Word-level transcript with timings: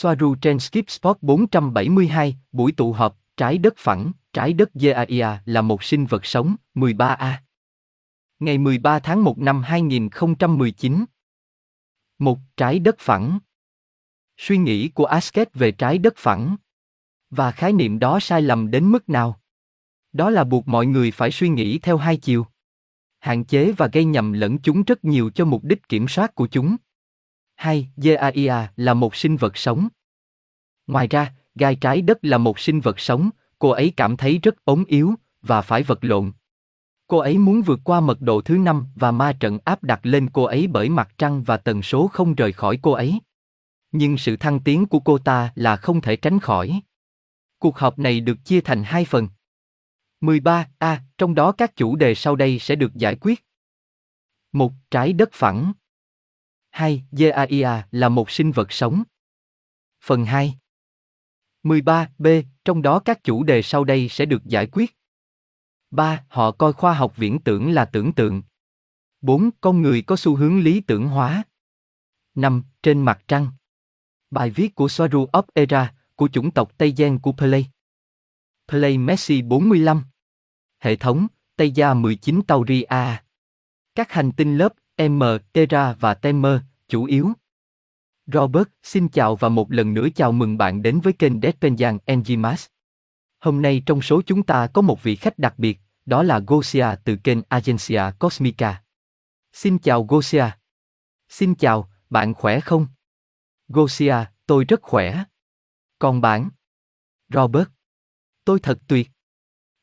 Soaru 0.00 0.34
trên 0.34 0.58
Skip 0.58 0.90
Spot 0.90 1.18
472, 1.20 2.36
buổi 2.52 2.72
tụ 2.72 2.92
họp, 2.92 3.18
trái 3.36 3.58
đất 3.58 3.74
phẳng, 3.76 4.12
trái 4.32 4.52
đất 4.52 4.74
Gaia 4.74 5.38
là 5.44 5.62
một 5.62 5.82
sinh 5.82 6.06
vật 6.06 6.26
sống, 6.26 6.56
13A. 6.74 7.32
Ngày 8.38 8.58
13 8.58 8.98
tháng 8.98 9.24
1 9.24 9.38
năm 9.38 9.62
2019. 9.62 11.04
Một 12.18 12.38
trái 12.56 12.78
đất 12.78 12.96
phẳng. 12.98 13.38
Suy 14.36 14.58
nghĩ 14.58 14.88
của 14.88 15.04
Asket 15.04 15.54
về 15.54 15.72
trái 15.72 15.98
đất 15.98 16.14
phẳng. 16.16 16.56
Và 17.30 17.50
khái 17.50 17.72
niệm 17.72 17.98
đó 17.98 18.20
sai 18.20 18.42
lầm 18.42 18.70
đến 18.70 18.92
mức 18.92 19.08
nào? 19.08 19.40
Đó 20.12 20.30
là 20.30 20.44
buộc 20.44 20.68
mọi 20.68 20.86
người 20.86 21.10
phải 21.10 21.30
suy 21.30 21.48
nghĩ 21.48 21.78
theo 21.78 21.96
hai 21.96 22.16
chiều. 22.16 22.46
Hạn 23.18 23.44
chế 23.44 23.72
và 23.72 23.86
gây 23.92 24.04
nhầm 24.04 24.32
lẫn 24.32 24.58
chúng 24.58 24.82
rất 24.82 25.04
nhiều 25.04 25.30
cho 25.30 25.44
mục 25.44 25.64
đích 25.64 25.88
kiểm 25.88 26.08
soát 26.08 26.34
của 26.34 26.46
chúng. 26.46 26.76
Hai, 27.58 27.88
Gaia 27.96 28.68
là 28.76 28.94
một 28.94 29.16
sinh 29.16 29.36
vật 29.36 29.56
sống. 29.56 29.88
Ngoài 30.86 31.08
ra, 31.08 31.32
gai 31.54 31.76
trái 31.76 32.02
đất 32.02 32.18
là 32.22 32.38
một 32.38 32.58
sinh 32.58 32.80
vật 32.80 33.00
sống, 33.00 33.30
cô 33.58 33.70
ấy 33.70 33.92
cảm 33.96 34.16
thấy 34.16 34.38
rất 34.38 34.64
ốm 34.64 34.84
yếu 34.86 35.14
và 35.42 35.62
phải 35.62 35.82
vật 35.82 35.98
lộn. 36.04 36.32
Cô 37.06 37.18
ấy 37.18 37.38
muốn 37.38 37.62
vượt 37.62 37.80
qua 37.84 38.00
mật 38.00 38.20
độ 38.20 38.40
thứ 38.40 38.58
năm 38.58 38.86
và 38.94 39.10
ma 39.10 39.32
trận 39.40 39.58
áp 39.64 39.84
đặt 39.84 40.00
lên 40.02 40.28
cô 40.32 40.44
ấy 40.44 40.66
bởi 40.66 40.88
mặt 40.88 41.08
trăng 41.18 41.42
và 41.42 41.56
tần 41.56 41.82
số 41.82 42.08
không 42.08 42.34
rời 42.34 42.52
khỏi 42.52 42.78
cô 42.82 42.92
ấy. 42.92 43.20
Nhưng 43.92 44.18
sự 44.18 44.36
thăng 44.36 44.60
tiến 44.60 44.86
của 44.86 45.00
cô 45.00 45.18
ta 45.18 45.52
là 45.54 45.76
không 45.76 46.00
thể 46.00 46.16
tránh 46.16 46.40
khỏi. 46.40 46.82
Cuộc 47.58 47.78
họp 47.78 47.98
này 47.98 48.20
được 48.20 48.44
chia 48.44 48.60
thành 48.60 48.82
hai 48.84 49.04
phần. 49.04 49.28
13. 50.20 50.68
A. 50.78 51.02
Trong 51.18 51.34
đó 51.34 51.52
các 51.52 51.76
chủ 51.76 51.96
đề 51.96 52.14
sau 52.14 52.36
đây 52.36 52.58
sẽ 52.58 52.76
được 52.76 52.94
giải 52.94 53.16
quyết. 53.20 53.44
một 54.52 54.72
Trái 54.90 55.12
đất 55.12 55.28
phẳng. 55.32 55.72
2. 56.78 57.04
Gaia 57.12 57.82
là 57.90 58.08
một 58.08 58.30
sinh 58.30 58.52
vật 58.52 58.72
sống. 58.72 59.02
Phần 60.04 60.24
2. 60.24 60.58
13. 61.62 62.08
B. 62.18 62.26
Trong 62.64 62.82
đó 62.82 62.98
các 62.98 63.24
chủ 63.24 63.42
đề 63.42 63.62
sau 63.62 63.84
đây 63.84 64.08
sẽ 64.08 64.26
được 64.26 64.44
giải 64.44 64.66
quyết. 64.66 64.96
3. 65.90 66.24
Họ 66.28 66.50
coi 66.50 66.72
khoa 66.72 66.94
học 66.94 67.16
viễn 67.16 67.38
tưởng 67.44 67.70
là 67.70 67.84
tưởng 67.84 68.12
tượng. 68.12 68.42
4. 69.20 69.50
Con 69.60 69.82
người 69.82 70.02
có 70.02 70.16
xu 70.16 70.36
hướng 70.36 70.60
lý 70.60 70.80
tưởng 70.80 71.08
hóa. 71.08 71.42
5. 72.34 72.62
Trên 72.82 73.02
mặt 73.02 73.22
trăng. 73.28 73.50
Bài 74.30 74.50
viết 74.50 74.74
của 74.74 74.88
Soaru 74.88 75.26
of 75.32 75.42
Era, 75.54 75.94
của 76.14 76.28
chủng 76.28 76.50
tộc 76.50 76.78
Tây 76.78 76.94
Gen 76.96 77.18
của 77.18 77.32
Play. 77.32 77.66
Play 78.68 78.98
Messi 78.98 79.42
45. 79.42 80.02
Hệ 80.78 80.96
thống, 80.96 81.26
Tây 81.56 81.70
Gia 81.70 81.94
19 81.94 82.42
Tauri 82.46 82.82
A. 82.82 83.24
Các 83.94 84.12
hành 84.12 84.32
tinh 84.32 84.58
lớp 84.58 84.72
M, 84.98 85.22
Terra 85.52 85.92
và 85.92 86.14
Temer, 86.14 86.60
chủ 86.88 87.04
yếu. 87.04 87.32
Robert, 88.26 88.68
xin 88.82 89.08
chào 89.08 89.36
và 89.36 89.48
một 89.48 89.72
lần 89.72 89.94
nữa 89.94 90.08
chào 90.14 90.32
mừng 90.32 90.58
bạn 90.58 90.82
đến 90.82 91.00
với 91.00 91.12
kênh 91.12 91.40
Despenjan 91.40 91.98
Enzimas. 92.06 92.68
Hôm 93.40 93.62
nay 93.62 93.82
trong 93.86 94.02
số 94.02 94.22
chúng 94.26 94.42
ta 94.42 94.66
có 94.66 94.82
một 94.82 95.02
vị 95.02 95.16
khách 95.16 95.38
đặc 95.38 95.54
biệt, 95.58 95.80
đó 96.06 96.22
là 96.22 96.40
Gosia 96.46 96.86
từ 97.04 97.16
kênh 97.16 97.38
Agencia 97.48 98.02
Cosmica. 98.18 98.82
Xin 99.52 99.78
chào 99.78 100.04
Gosia. 100.04 100.44
Xin 101.28 101.54
chào, 101.54 101.90
bạn 102.10 102.34
khỏe 102.34 102.60
không? 102.60 102.86
Gosia, 103.68 104.16
tôi 104.46 104.64
rất 104.64 104.82
khỏe. 104.82 105.24
Còn 105.98 106.20
bạn? 106.20 106.50
Robert. 107.28 107.68
Tôi 108.44 108.60
thật 108.60 108.78
tuyệt. 108.88 109.10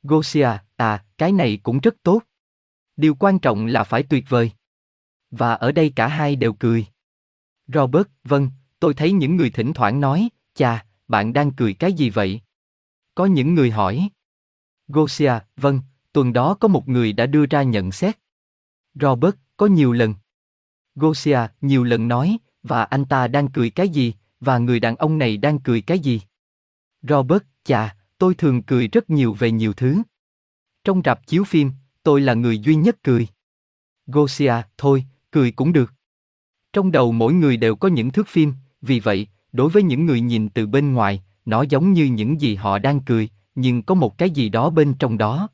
Gosia, 0.03 0.49
à, 0.75 1.05
cái 1.17 1.31
này 1.31 1.59
cũng 1.63 1.79
rất 1.79 1.95
tốt. 2.03 2.21
Điều 2.95 3.15
quan 3.15 3.39
trọng 3.39 3.65
là 3.65 3.83
phải 3.83 4.03
tuyệt 4.03 4.25
vời. 4.29 4.51
Và 5.37 5.53
ở 5.53 5.71
đây 5.71 5.93
cả 5.95 6.07
hai 6.07 6.35
đều 6.35 6.53
cười. 6.53 6.85
Robert, 7.67 8.07
vâng, 8.23 8.49
tôi 8.79 8.93
thấy 8.93 9.11
những 9.11 9.35
người 9.35 9.49
thỉnh 9.49 9.73
thoảng 9.73 10.01
nói, 10.01 10.29
chà, 10.53 10.85
bạn 11.07 11.33
đang 11.33 11.51
cười 11.51 11.73
cái 11.73 11.93
gì 11.93 12.09
vậy? 12.09 12.41
Có 13.15 13.25
những 13.25 13.55
người 13.55 13.71
hỏi. 13.71 14.09
Gosia, 14.87 15.33
vâng, 15.57 15.81
tuần 16.13 16.33
đó 16.33 16.57
có 16.59 16.67
một 16.67 16.87
người 16.87 17.13
đã 17.13 17.25
đưa 17.25 17.45
ra 17.45 17.63
nhận 17.63 17.91
xét. 17.91 18.19
Robert, 18.93 19.35
có 19.57 19.65
nhiều 19.65 19.91
lần. 19.93 20.13
Gosia, 20.95 21.39
nhiều 21.61 21.83
lần 21.83 22.07
nói, 22.07 22.37
và 22.63 22.83
anh 22.83 23.05
ta 23.05 23.27
đang 23.27 23.51
cười 23.51 23.69
cái 23.69 23.89
gì, 23.89 24.13
và 24.39 24.57
người 24.57 24.79
đàn 24.79 24.95
ông 24.95 25.17
này 25.17 25.37
đang 25.37 25.59
cười 25.59 25.81
cái 25.81 25.99
gì? 25.99 26.21
Robert, 27.01 27.43
chà, 27.63 27.95
tôi 28.17 28.35
thường 28.35 28.63
cười 28.63 28.87
rất 28.87 29.09
nhiều 29.09 29.33
về 29.33 29.51
nhiều 29.51 29.73
thứ. 29.73 30.01
Trong 30.83 31.01
rạp 31.05 31.27
chiếu 31.27 31.43
phim, 31.43 31.71
tôi 32.03 32.21
là 32.21 32.33
người 32.33 32.59
duy 32.59 32.75
nhất 32.75 33.03
cười. 33.03 33.27
Gosia, 34.07 34.53
thôi, 34.77 35.05
cười 35.35 35.51
cũng 35.51 35.73
được. 35.73 35.93
Trong 36.73 36.91
đầu 36.91 37.11
mỗi 37.11 37.33
người 37.33 37.57
đều 37.57 37.75
có 37.75 37.87
những 37.87 38.11
thước 38.11 38.27
phim, 38.27 38.53
vì 38.81 38.99
vậy, 38.99 39.27
đối 39.51 39.69
với 39.69 39.83
những 39.83 40.05
người 40.05 40.21
nhìn 40.21 40.49
từ 40.49 40.67
bên 40.67 40.93
ngoài, 40.93 41.23
nó 41.45 41.61
giống 41.61 41.93
như 41.93 42.05
những 42.05 42.41
gì 42.41 42.55
họ 42.55 42.79
đang 42.79 42.99
cười, 43.01 43.29
nhưng 43.55 43.83
có 43.83 43.95
một 43.95 44.17
cái 44.17 44.29
gì 44.29 44.49
đó 44.49 44.69
bên 44.69 44.93
trong 44.99 45.17
đó. 45.17 45.49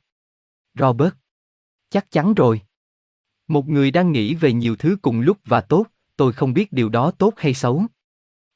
Robert. 0.79 1.13
Chắc 1.89 2.11
chắn 2.11 2.33
rồi. 2.33 2.61
Một 3.47 3.69
người 3.69 3.91
đang 3.91 4.11
nghĩ 4.11 4.35
về 4.35 4.53
nhiều 4.53 4.75
thứ 4.75 4.97
cùng 5.01 5.19
lúc 5.19 5.37
và 5.45 5.61
tốt, 5.61 5.85
tôi 6.15 6.33
không 6.33 6.53
biết 6.53 6.71
điều 6.71 6.89
đó 6.89 7.11
tốt 7.11 7.33
hay 7.37 7.53
xấu. 7.53 7.85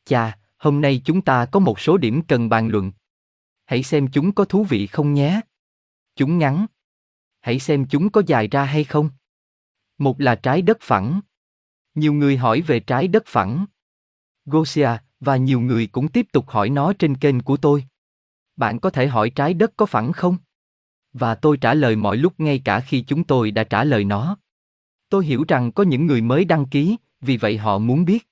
Chà, 0.05 0.37
hôm 0.57 0.81
nay 0.81 1.01
chúng 1.05 1.21
ta 1.21 1.45
có 1.45 1.59
một 1.59 1.79
số 1.79 1.97
điểm 1.97 2.21
cần 2.27 2.49
bàn 2.49 2.67
luận. 2.67 2.91
Hãy 3.65 3.83
xem 3.83 4.07
chúng 4.07 4.31
có 4.31 4.45
thú 4.45 4.63
vị 4.63 4.87
không 4.87 5.13
nhé. 5.13 5.41
Chúng 6.15 6.37
ngắn. 6.37 6.65
Hãy 7.41 7.59
xem 7.59 7.85
chúng 7.89 8.09
có 8.09 8.21
dài 8.27 8.47
ra 8.47 8.63
hay 8.63 8.83
không. 8.83 9.09
Một 9.97 10.21
là 10.21 10.35
trái 10.35 10.61
đất 10.61 10.77
phẳng. 10.81 11.19
Nhiều 11.95 12.13
người 12.13 12.37
hỏi 12.37 12.61
về 12.61 12.79
trái 12.79 13.07
đất 13.07 13.23
phẳng. 13.25 13.65
Gosia, 14.45 14.89
và 15.19 15.37
nhiều 15.37 15.59
người 15.61 15.87
cũng 15.87 16.07
tiếp 16.07 16.27
tục 16.31 16.49
hỏi 16.49 16.69
nó 16.69 16.93
trên 16.93 17.17
kênh 17.17 17.39
của 17.39 17.57
tôi. 17.57 17.85
Bạn 18.55 18.79
có 18.79 18.89
thể 18.89 19.07
hỏi 19.07 19.29
trái 19.29 19.53
đất 19.53 19.73
có 19.77 19.85
phẳng 19.85 20.11
không? 20.11 20.37
Và 21.13 21.35
tôi 21.35 21.57
trả 21.57 21.73
lời 21.73 21.95
mọi 21.95 22.17
lúc 22.17 22.33
ngay 22.37 22.61
cả 22.65 22.79
khi 22.79 23.01
chúng 23.01 23.23
tôi 23.23 23.51
đã 23.51 23.63
trả 23.63 23.83
lời 23.83 24.03
nó. 24.03 24.37
Tôi 25.09 25.25
hiểu 25.25 25.45
rằng 25.47 25.71
có 25.71 25.83
những 25.83 26.05
người 26.05 26.21
mới 26.21 26.45
đăng 26.45 26.65
ký, 26.65 26.97
vì 27.21 27.37
vậy 27.37 27.57
họ 27.57 27.77
muốn 27.77 28.05
biết. 28.05 28.27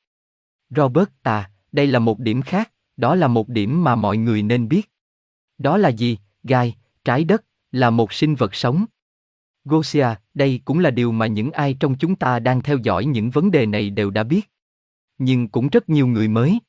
Robert, 0.69 1.09
à, 1.21 1.51
đây 1.71 1.87
là 1.87 1.99
một 1.99 2.19
điểm 2.19 2.41
khác, 2.41 2.71
đó 2.97 3.15
là 3.15 3.27
một 3.27 3.49
điểm 3.49 3.83
mà 3.83 3.95
mọi 3.95 4.17
người 4.17 4.43
nên 4.43 4.67
biết. 4.67 4.91
Đó 5.57 5.77
là 5.77 5.89
gì? 5.89 6.17
Gai, 6.43 6.75
trái 7.03 7.23
đất, 7.23 7.45
là 7.71 7.89
một 7.89 8.13
sinh 8.13 8.35
vật 8.35 8.55
sống. 8.55 8.85
Gosia, 9.65 10.07
đây 10.33 10.61
cũng 10.65 10.79
là 10.79 10.91
điều 10.91 11.11
mà 11.11 11.27
những 11.27 11.51
ai 11.51 11.73
trong 11.73 11.95
chúng 11.95 12.15
ta 12.15 12.39
đang 12.39 12.61
theo 12.61 12.77
dõi 12.77 13.05
những 13.05 13.29
vấn 13.29 13.51
đề 13.51 13.65
này 13.65 13.89
đều 13.89 14.09
đã 14.09 14.23
biết. 14.23 14.51
Nhưng 15.17 15.47
cũng 15.47 15.69
rất 15.69 15.89
nhiều 15.89 16.07
người 16.07 16.27
mới. 16.27 16.59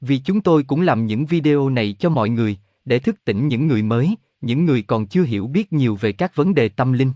Vì 0.00 0.18
chúng 0.18 0.40
tôi 0.40 0.62
cũng 0.62 0.80
làm 0.80 1.06
những 1.06 1.26
video 1.26 1.68
này 1.68 1.96
cho 1.98 2.08
mọi 2.08 2.28
người, 2.28 2.58
để 2.84 2.98
thức 2.98 3.24
tỉnh 3.24 3.48
những 3.48 3.66
người 3.66 3.82
mới, 3.82 4.14
những 4.40 4.64
người 4.64 4.82
còn 4.82 5.06
chưa 5.06 5.22
hiểu 5.22 5.46
biết 5.46 5.72
nhiều 5.72 5.96
về 6.00 6.12
các 6.12 6.36
vấn 6.36 6.54
đề 6.54 6.68
tâm 6.68 6.92
linh. 6.92 7.12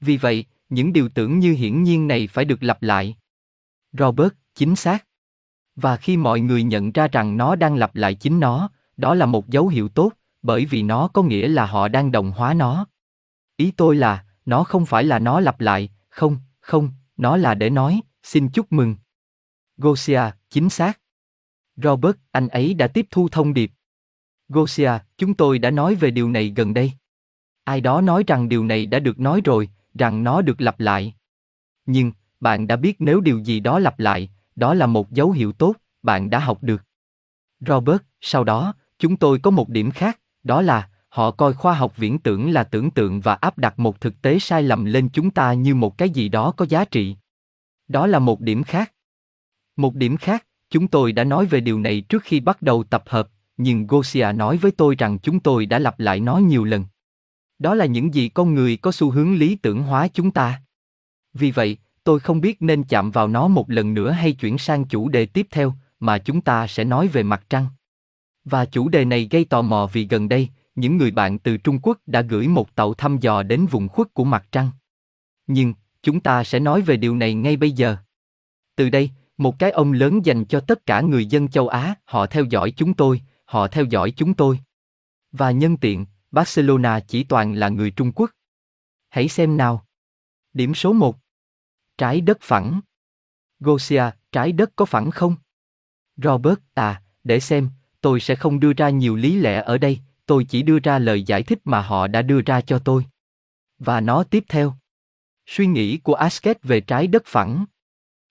Vì 0.00 0.16
vậy, 0.16 0.44
những 0.68 0.92
điều 0.92 1.08
tưởng 1.08 1.38
như 1.38 1.52
hiển 1.52 1.82
nhiên 1.82 2.08
này 2.08 2.26
phải 2.26 2.44
được 2.44 2.62
lặp 2.62 2.82
lại. 2.82 3.16
Robert, 3.92 4.32
chính 4.54 4.76
xác. 4.76 5.06
Và 5.76 5.96
khi 5.96 6.16
mọi 6.16 6.40
người 6.40 6.62
nhận 6.62 6.92
ra 6.92 7.08
rằng 7.08 7.36
nó 7.36 7.56
đang 7.56 7.74
lặp 7.74 7.96
lại 7.96 8.14
chính 8.14 8.40
nó, 8.40 8.70
đó 8.96 9.14
là 9.14 9.26
một 9.26 9.48
dấu 9.48 9.68
hiệu 9.68 9.88
tốt, 9.88 10.12
bởi 10.42 10.64
vì 10.64 10.82
nó 10.82 11.08
có 11.08 11.22
nghĩa 11.22 11.48
là 11.48 11.66
họ 11.66 11.88
đang 11.88 12.12
đồng 12.12 12.30
hóa 12.30 12.54
nó. 12.54 12.86
Ý 13.56 13.70
tôi 13.76 13.96
là, 13.96 14.24
nó 14.46 14.64
không 14.64 14.86
phải 14.86 15.04
là 15.04 15.18
nó 15.18 15.40
lặp 15.40 15.60
lại, 15.60 15.88
không, 16.08 16.38
không, 16.60 16.90
nó 17.16 17.36
là 17.36 17.54
để 17.54 17.70
nói, 17.70 18.00
xin 18.22 18.48
chúc 18.48 18.72
mừng. 18.72 18.96
Gosia, 19.76 20.22
chính 20.50 20.70
xác. 20.70 21.00
Robert, 21.76 22.16
anh 22.30 22.48
ấy 22.48 22.74
đã 22.74 22.86
tiếp 22.86 23.06
thu 23.10 23.28
thông 23.28 23.54
điệp. 23.54 23.72
Gosia, 24.48 24.92
chúng 25.18 25.34
tôi 25.34 25.58
đã 25.58 25.70
nói 25.70 25.94
về 25.94 26.10
điều 26.10 26.30
này 26.30 26.52
gần 26.56 26.74
đây. 26.74 26.92
Ai 27.64 27.80
đó 27.80 28.00
nói 28.00 28.24
rằng 28.26 28.48
điều 28.48 28.64
này 28.64 28.86
đã 28.86 28.98
được 28.98 29.20
nói 29.20 29.40
rồi, 29.44 29.68
rằng 29.94 30.24
nó 30.24 30.42
được 30.42 30.60
lặp 30.60 30.80
lại. 30.80 31.14
Nhưng, 31.86 32.12
bạn 32.40 32.66
đã 32.66 32.76
biết 32.76 32.96
nếu 32.98 33.20
điều 33.20 33.38
gì 33.38 33.60
đó 33.60 33.78
lặp 33.78 33.98
lại, 33.98 34.30
đó 34.56 34.74
là 34.74 34.86
một 34.86 35.10
dấu 35.10 35.30
hiệu 35.30 35.52
tốt, 35.52 35.76
bạn 36.02 36.30
đã 36.30 36.38
học 36.38 36.62
được. 36.62 36.84
Robert, 37.60 38.02
sau 38.20 38.44
đó, 38.44 38.74
chúng 38.98 39.16
tôi 39.16 39.38
có 39.38 39.50
một 39.50 39.68
điểm 39.68 39.90
khác, 39.90 40.20
đó 40.42 40.62
là, 40.62 40.88
họ 41.12 41.30
coi 41.30 41.52
khoa 41.52 41.74
học 41.74 41.96
viễn 41.96 42.18
tưởng 42.18 42.50
là 42.50 42.64
tưởng 42.64 42.90
tượng 42.90 43.20
và 43.20 43.34
áp 43.34 43.58
đặt 43.58 43.78
một 43.78 44.00
thực 44.00 44.22
tế 44.22 44.38
sai 44.38 44.62
lầm 44.62 44.84
lên 44.84 45.08
chúng 45.12 45.30
ta 45.30 45.52
như 45.52 45.74
một 45.74 45.98
cái 45.98 46.10
gì 46.10 46.28
đó 46.28 46.52
có 46.56 46.66
giá 46.68 46.84
trị. 46.84 47.16
Đó 47.88 48.06
là 48.06 48.18
một 48.18 48.40
điểm 48.40 48.62
khác. 48.62 48.92
Một 49.76 49.94
điểm 49.94 50.16
khác, 50.16 50.46
chúng 50.70 50.88
tôi 50.88 51.12
đã 51.12 51.24
nói 51.24 51.46
về 51.46 51.60
điều 51.60 51.80
này 51.80 52.00
trước 52.00 52.22
khi 52.22 52.40
bắt 52.40 52.62
đầu 52.62 52.84
tập 52.84 53.02
hợp, 53.06 53.28
nhưng 53.56 53.86
Gosia 53.86 54.32
nói 54.34 54.56
với 54.56 54.70
tôi 54.70 54.94
rằng 54.98 55.18
chúng 55.18 55.40
tôi 55.40 55.66
đã 55.66 55.78
lặp 55.78 56.00
lại 56.00 56.20
nó 56.20 56.36
nhiều 56.36 56.64
lần. 56.64 56.84
Đó 57.58 57.74
là 57.74 57.86
những 57.86 58.14
gì 58.14 58.28
con 58.28 58.54
người 58.54 58.76
có 58.76 58.92
xu 58.92 59.10
hướng 59.10 59.34
lý 59.34 59.56
tưởng 59.56 59.82
hóa 59.82 60.08
chúng 60.08 60.30
ta. 60.30 60.62
Vì 61.34 61.50
vậy, 61.50 61.76
tôi 62.04 62.20
không 62.20 62.40
biết 62.40 62.62
nên 62.62 62.84
chạm 62.84 63.10
vào 63.10 63.28
nó 63.28 63.48
một 63.48 63.70
lần 63.70 63.94
nữa 63.94 64.10
hay 64.10 64.32
chuyển 64.32 64.58
sang 64.58 64.84
chủ 64.84 65.08
đề 65.08 65.26
tiếp 65.26 65.46
theo, 65.50 65.74
mà 66.00 66.18
chúng 66.18 66.40
ta 66.40 66.66
sẽ 66.66 66.84
nói 66.84 67.08
về 67.08 67.22
mặt 67.22 67.44
trăng. 67.50 67.66
Và 68.44 68.64
chủ 68.64 68.88
đề 68.88 69.04
này 69.04 69.28
gây 69.30 69.44
tò 69.44 69.62
mò 69.62 69.88
vì 69.92 70.06
gần 70.06 70.28
đây, 70.28 70.48
những 70.74 70.96
người 70.96 71.10
bạn 71.10 71.38
từ 71.38 71.56
Trung 71.56 71.78
Quốc 71.82 71.98
đã 72.06 72.20
gửi 72.20 72.48
một 72.48 72.74
tàu 72.74 72.94
thăm 72.94 73.18
dò 73.18 73.42
đến 73.42 73.66
vùng 73.66 73.88
khuất 73.88 74.14
của 74.14 74.24
mặt 74.24 74.46
trăng. 74.52 74.70
Nhưng, 75.46 75.74
chúng 76.02 76.20
ta 76.20 76.44
sẽ 76.44 76.60
nói 76.60 76.82
về 76.82 76.96
điều 76.96 77.16
này 77.16 77.34
ngay 77.34 77.56
bây 77.56 77.72
giờ. 77.72 77.96
Từ 78.76 78.90
đây, 78.90 79.10
Một 79.42 79.58
cái 79.58 79.70
ông 79.70 79.92
lớn 79.92 80.26
dành 80.26 80.44
cho 80.44 80.60
tất 80.60 80.86
cả 80.86 81.00
người 81.00 81.26
dân 81.26 81.48
châu 81.48 81.68
Á, 81.68 81.94
họ 82.04 82.26
theo 82.26 82.44
dõi 82.44 82.72
chúng 82.76 82.94
tôi, 82.94 83.22
họ 83.44 83.68
theo 83.68 83.84
dõi 83.84 84.12
chúng 84.16 84.34
tôi. 84.34 84.60
Và 85.32 85.50
nhân 85.50 85.76
tiện, 85.76 86.06
Barcelona 86.30 87.00
chỉ 87.00 87.24
toàn 87.24 87.54
là 87.54 87.68
người 87.68 87.90
Trung 87.90 88.12
Quốc. 88.12 88.30
Hãy 89.08 89.28
xem 89.28 89.56
nào. 89.56 89.86
Điểm 90.52 90.74
số 90.74 90.92
1. 90.92 91.16
Trái 91.98 92.20
đất 92.20 92.38
phẳng. 92.40 92.80
Gosia, 93.60 94.04
trái 94.32 94.52
đất 94.52 94.70
có 94.76 94.84
phẳng 94.84 95.10
không? 95.10 95.36
Robert, 96.16 96.58
à, 96.74 97.02
để 97.24 97.40
xem, 97.40 97.70
tôi 98.00 98.20
sẽ 98.20 98.34
không 98.34 98.60
đưa 98.60 98.72
ra 98.72 98.90
nhiều 98.90 99.16
lý 99.16 99.34
lẽ 99.36 99.62
ở 99.62 99.78
đây, 99.78 100.00
tôi 100.32 100.44
chỉ 100.44 100.62
đưa 100.62 100.78
ra 100.78 100.98
lời 100.98 101.22
giải 101.22 101.42
thích 101.42 101.58
mà 101.64 101.80
họ 101.80 102.06
đã 102.06 102.22
đưa 102.22 102.40
ra 102.40 102.60
cho 102.60 102.78
tôi. 102.78 103.06
Và 103.78 104.00
nó 104.00 104.24
tiếp 104.24 104.44
theo. 104.48 104.74
Suy 105.46 105.66
nghĩ 105.66 105.96
của 105.96 106.14
Asket 106.14 106.62
về 106.62 106.80
trái 106.80 107.06
đất 107.06 107.22
phẳng. 107.26 107.64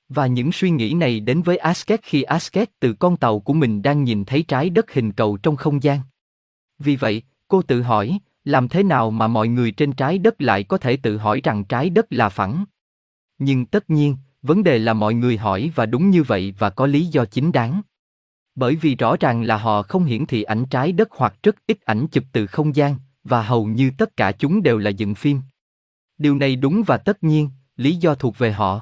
Và 0.09 0.27
những 0.27 0.51
suy 0.51 0.69
nghĩ 0.69 0.93
này 0.93 1.19
đến 1.19 1.41
với 1.41 1.57
Asket 1.57 1.99
khi 2.03 2.21
Asket 2.21 2.79
từ 2.79 2.93
con 2.93 3.17
tàu 3.17 3.39
của 3.39 3.53
mình 3.53 3.81
đang 3.81 4.03
nhìn 4.03 4.25
thấy 4.25 4.43
trái 4.43 4.69
đất 4.69 4.91
hình 4.91 5.11
cầu 5.11 5.37
trong 5.37 5.55
không 5.55 5.83
gian. 5.83 5.99
Vì 6.79 6.95
vậy, 6.95 7.23
cô 7.47 7.61
tự 7.61 7.81
hỏi, 7.81 8.19
làm 8.45 8.67
thế 8.67 8.83
nào 8.83 9.11
mà 9.11 9.27
mọi 9.27 9.47
người 9.47 9.71
trên 9.71 9.93
trái 9.93 10.17
đất 10.17 10.41
lại 10.41 10.63
có 10.63 10.77
thể 10.77 10.97
tự 10.97 11.17
hỏi 11.17 11.41
rằng 11.43 11.63
trái 11.63 11.89
đất 11.89 12.05
là 12.09 12.29
phẳng? 12.29 12.65
Nhưng 13.37 13.65
tất 13.65 13.89
nhiên, 13.89 14.17
vấn 14.41 14.63
đề 14.63 14.79
là 14.79 14.93
mọi 14.93 15.13
người 15.13 15.37
hỏi 15.37 15.71
và 15.75 15.85
đúng 15.85 16.09
như 16.09 16.23
vậy 16.23 16.53
và 16.59 16.69
có 16.69 16.85
lý 16.85 17.05
do 17.05 17.25
chính 17.25 17.51
đáng. 17.51 17.81
Bởi 18.55 18.75
vì 18.75 18.95
rõ 18.95 19.15
ràng 19.19 19.43
là 19.43 19.57
họ 19.57 19.81
không 19.81 20.05
hiển 20.05 20.25
thị 20.25 20.43
ảnh 20.43 20.65
trái 20.65 20.91
đất 20.91 21.09
hoặc 21.11 21.33
rất 21.43 21.55
ít 21.67 21.77
ảnh 21.85 22.07
chụp 22.07 22.23
từ 22.31 22.47
không 22.47 22.75
gian, 22.75 22.95
và 23.23 23.41
hầu 23.41 23.65
như 23.65 23.91
tất 23.97 24.17
cả 24.17 24.31
chúng 24.31 24.63
đều 24.63 24.77
là 24.77 24.89
dựng 24.89 25.15
phim. 25.15 25.41
Điều 26.17 26.35
này 26.35 26.55
đúng 26.55 26.83
và 26.87 26.97
tất 26.97 27.23
nhiên, 27.23 27.49
lý 27.75 27.95
do 27.95 28.15
thuộc 28.15 28.37
về 28.37 28.51
họ. 28.51 28.81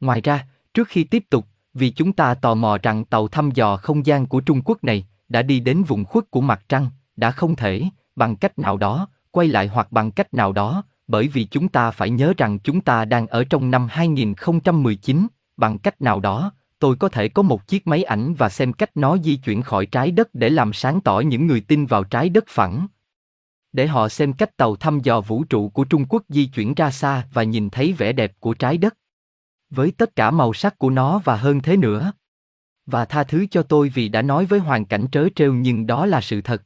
Ngoài 0.00 0.20
ra, 0.20 0.46
trước 0.74 0.88
khi 0.88 1.04
tiếp 1.04 1.24
tục, 1.30 1.46
vì 1.74 1.90
chúng 1.90 2.12
ta 2.12 2.34
tò 2.34 2.54
mò 2.54 2.78
rằng 2.82 3.04
tàu 3.04 3.28
thăm 3.28 3.50
dò 3.50 3.76
không 3.76 4.06
gian 4.06 4.26
của 4.26 4.40
Trung 4.40 4.62
Quốc 4.64 4.84
này 4.84 5.06
đã 5.28 5.42
đi 5.42 5.60
đến 5.60 5.82
vùng 5.82 6.04
khuất 6.04 6.30
của 6.30 6.40
mặt 6.40 6.62
trăng, 6.68 6.90
đã 7.16 7.30
không 7.30 7.56
thể, 7.56 7.84
bằng 8.16 8.36
cách 8.36 8.58
nào 8.58 8.76
đó, 8.76 9.08
quay 9.30 9.48
lại 9.48 9.66
hoặc 9.66 9.92
bằng 9.92 10.10
cách 10.10 10.34
nào 10.34 10.52
đó, 10.52 10.84
bởi 11.06 11.28
vì 11.28 11.44
chúng 11.44 11.68
ta 11.68 11.90
phải 11.90 12.10
nhớ 12.10 12.32
rằng 12.36 12.58
chúng 12.58 12.80
ta 12.80 13.04
đang 13.04 13.26
ở 13.26 13.44
trong 13.44 13.70
năm 13.70 13.88
2019, 13.90 15.26
bằng 15.56 15.78
cách 15.78 16.00
nào 16.00 16.20
đó, 16.20 16.52
tôi 16.80 16.96
có 16.96 17.08
thể 17.08 17.28
có 17.28 17.42
một 17.42 17.66
chiếc 17.66 17.86
máy 17.86 18.02
ảnh 18.02 18.34
và 18.34 18.48
xem 18.48 18.72
cách 18.72 18.90
nó 18.94 19.18
di 19.18 19.36
chuyển 19.36 19.62
khỏi 19.62 19.86
trái 19.86 20.10
đất 20.10 20.34
để 20.34 20.50
làm 20.50 20.72
sáng 20.72 21.00
tỏ 21.00 21.20
những 21.20 21.46
người 21.46 21.60
tin 21.60 21.86
vào 21.86 22.04
trái 22.04 22.28
đất 22.28 22.44
phẳng. 22.48 22.86
Để 23.72 23.86
họ 23.86 24.08
xem 24.08 24.32
cách 24.32 24.56
tàu 24.56 24.76
thăm 24.76 25.00
dò 25.00 25.20
vũ 25.20 25.44
trụ 25.44 25.68
của 25.68 25.84
Trung 25.84 26.04
Quốc 26.08 26.22
di 26.28 26.46
chuyển 26.46 26.74
ra 26.74 26.90
xa 26.90 27.26
và 27.32 27.42
nhìn 27.42 27.70
thấy 27.70 27.92
vẻ 27.92 28.12
đẹp 28.12 28.32
của 28.40 28.54
trái 28.54 28.78
đất. 28.78 28.96
Với 29.70 29.90
tất 29.90 30.16
cả 30.16 30.30
màu 30.30 30.52
sắc 30.52 30.78
của 30.78 30.90
nó 30.90 31.18
và 31.24 31.36
hơn 31.36 31.60
thế 31.60 31.76
nữa. 31.76 32.12
Và 32.86 33.04
tha 33.04 33.24
thứ 33.24 33.46
cho 33.50 33.62
tôi 33.62 33.88
vì 33.88 34.08
đã 34.08 34.22
nói 34.22 34.46
với 34.46 34.60
hoàn 34.60 34.84
cảnh 34.84 35.06
trớ 35.12 35.28
trêu 35.36 35.54
nhưng 35.54 35.86
đó 35.86 36.06
là 36.06 36.20
sự 36.20 36.40
thật. 36.40 36.62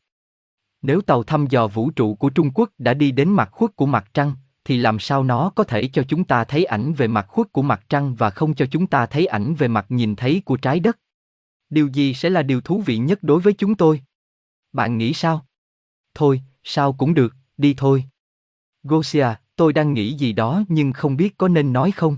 Nếu 0.82 1.00
tàu 1.00 1.22
thăm 1.22 1.46
dò 1.46 1.66
vũ 1.66 1.90
trụ 1.90 2.14
của 2.14 2.31
Trung 2.31 2.50
Quốc 2.55 2.70
đã 2.78 2.94
đi 2.94 3.11
đến 3.11 3.31
mặt 3.31 3.49
khuất 3.52 3.76
của 3.76 3.87
mặt 3.87 4.11
trăng, 4.14 4.32
thì 4.64 4.76
làm 4.76 4.99
sao 4.99 5.25
nó 5.25 5.50
có 5.50 5.64
thể 5.64 5.88
cho 5.93 6.02
chúng 6.08 6.25
ta 6.25 6.44
thấy 6.44 6.64
ảnh 6.64 6.93
về 6.93 7.08
mặt 7.08 7.26
khuất 7.28 7.52
của 7.52 7.62
mặt 7.62 7.84
trăng 7.88 8.14
và 8.14 8.31
không 8.31 8.55
cho 8.55 8.66
chúng 8.70 8.87
ta 8.87 9.06
thấy 9.06 9.26
ảnh 9.26 9.55
về 9.55 9.69
mặt 9.69 9.87
nhìn 9.88 10.16
thấy 10.16 10.43
của 10.44 10.56
trái 10.56 10.81
đất? 10.81 10.99
Điều 11.70 11.88
gì 11.88 12.14
sẽ 12.14 12.31
là 12.31 12.43
điều 12.43 12.61
thú 12.61 12.82
vị 12.87 12.99
nhất 12.99 13.19
đối 13.22 13.40
với 13.40 13.52
chúng 13.52 13.75
tôi? 13.75 14.02
Bạn 14.72 14.99
nghĩ 14.99 15.12
sao? 15.12 15.46
Thôi, 16.14 16.43
sao 16.62 16.93
cũng 16.93 17.14
được, 17.14 17.34
đi 17.56 17.75
thôi. 17.76 18.05
Gosia, 18.82 19.26
tôi 19.56 19.72
đang 19.72 19.93
nghĩ 19.93 20.14
gì 20.14 20.32
đó 20.32 20.62
nhưng 20.69 20.93
không 20.93 21.16
biết 21.16 21.38
có 21.38 21.49
nên 21.49 21.72
nói 21.72 21.90
không? 21.90 22.16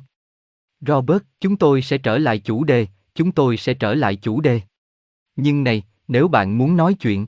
Robert, 0.80 1.22
chúng 1.40 1.56
tôi 1.56 1.82
sẽ 1.82 1.98
trở 1.98 2.18
lại 2.18 2.38
chủ 2.38 2.64
đề, 2.64 2.86
chúng 3.14 3.32
tôi 3.32 3.56
sẽ 3.56 3.74
trở 3.74 3.94
lại 3.94 4.16
chủ 4.16 4.40
đề. 4.40 4.60
Nhưng 5.36 5.64
này, 5.64 5.82
nếu 6.08 6.28
bạn 6.28 6.58
muốn 6.58 6.76
nói 6.76 6.94
chuyện. 6.94 7.26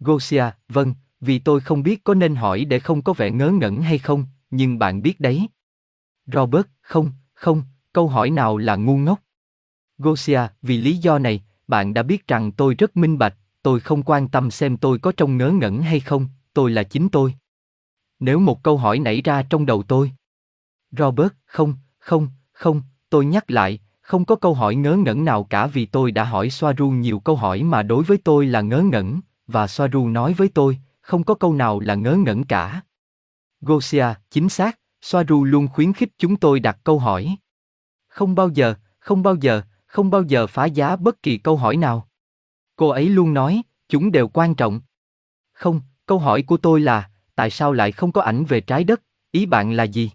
Gosia, 0.00 0.44
vâng, 0.68 0.94
vì 1.20 1.38
tôi 1.38 1.60
không 1.60 1.82
biết 1.82 2.04
có 2.04 2.14
nên 2.14 2.34
hỏi 2.34 2.64
để 2.64 2.78
không 2.78 3.02
có 3.02 3.12
vẻ 3.12 3.30
ngớ 3.30 3.50
ngẩn 3.50 3.82
hay 3.82 3.98
không, 3.98 4.24
nhưng 4.50 4.78
bạn 4.78 5.02
biết 5.02 5.20
đấy. 5.20 5.48
Robert, 6.26 6.66
không, 6.80 7.12
không, 7.34 7.62
câu 7.92 8.08
hỏi 8.08 8.30
nào 8.30 8.56
là 8.56 8.76
ngu 8.76 8.96
ngốc? 8.96 9.20
Gosia, 9.98 10.40
vì 10.62 10.78
lý 10.78 10.96
do 10.96 11.18
này, 11.18 11.42
bạn 11.68 11.94
đã 11.94 12.02
biết 12.02 12.26
rằng 12.26 12.52
tôi 12.52 12.74
rất 12.74 12.96
minh 12.96 13.18
bạch, 13.18 13.34
tôi 13.62 13.80
không 13.80 14.02
quan 14.02 14.28
tâm 14.28 14.50
xem 14.50 14.76
tôi 14.76 14.98
có 14.98 15.12
trông 15.12 15.36
ngớ 15.36 15.50
ngẩn 15.50 15.82
hay 15.82 16.00
không, 16.00 16.26
tôi 16.54 16.70
là 16.70 16.82
chính 16.82 17.08
tôi. 17.08 17.34
Nếu 18.20 18.38
một 18.38 18.62
câu 18.62 18.76
hỏi 18.76 18.98
nảy 18.98 19.22
ra 19.22 19.42
trong 19.42 19.66
đầu 19.66 19.82
tôi. 19.82 20.12
Robert, 20.90 21.32
không, 21.46 21.74
không, 21.98 22.28
không, 22.52 22.82
tôi 23.10 23.24
nhắc 23.24 23.50
lại, 23.50 23.80
không 24.00 24.24
có 24.24 24.36
câu 24.36 24.54
hỏi 24.54 24.74
ngớ 24.74 24.96
ngẩn 24.96 25.24
nào 25.24 25.44
cả 25.44 25.66
vì 25.66 25.86
tôi 25.86 26.10
đã 26.10 26.24
hỏi 26.24 26.50
Soaru 26.50 26.90
nhiều 26.90 27.20
câu 27.20 27.36
hỏi 27.36 27.62
mà 27.62 27.82
đối 27.82 28.04
với 28.04 28.18
tôi 28.18 28.46
là 28.46 28.60
ngớ 28.60 28.82
ngẩn, 28.92 29.20
và 29.46 29.66
Soaru 29.66 30.08
nói 30.08 30.32
với 30.32 30.48
tôi, 30.48 30.78
không 31.08 31.24
có 31.24 31.34
câu 31.34 31.54
nào 31.54 31.80
là 31.80 31.94
ngớ 31.94 32.16
ngẩn 32.16 32.44
cả. 32.44 32.82
Gosia, 33.60 34.06
chính 34.30 34.48
xác, 34.48 34.80
Soaru 35.02 35.44
luôn 35.44 35.68
khuyến 35.68 35.92
khích 35.92 36.08
chúng 36.18 36.36
tôi 36.36 36.60
đặt 36.60 36.78
câu 36.84 36.98
hỏi. 36.98 37.36
Không 38.08 38.34
bao 38.34 38.48
giờ, 38.48 38.74
không 38.98 39.22
bao 39.22 39.34
giờ, 39.34 39.62
không 39.86 40.10
bao 40.10 40.22
giờ 40.22 40.46
phá 40.46 40.64
giá 40.64 40.96
bất 40.96 41.22
kỳ 41.22 41.38
câu 41.38 41.56
hỏi 41.56 41.76
nào. 41.76 42.08
Cô 42.76 42.88
ấy 42.88 43.08
luôn 43.08 43.34
nói, 43.34 43.62
chúng 43.88 44.12
đều 44.12 44.28
quan 44.28 44.54
trọng. 44.54 44.80
Không, 45.52 45.80
câu 46.06 46.18
hỏi 46.18 46.42
của 46.42 46.56
tôi 46.56 46.80
là, 46.80 47.10
tại 47.34 47.50
sao 47.50 47.72
lại 47.72 47.92
không 47.92 48.12
có 48.12 48.22
ảnh 48.22 48.44
về 48.44 48.60
trái 48.60 48.84
đất, 48.84 49.02
ý 49.30 49.46
bạn 49.46 49.72
là 49.72 49.84
gì? 49.84 50.10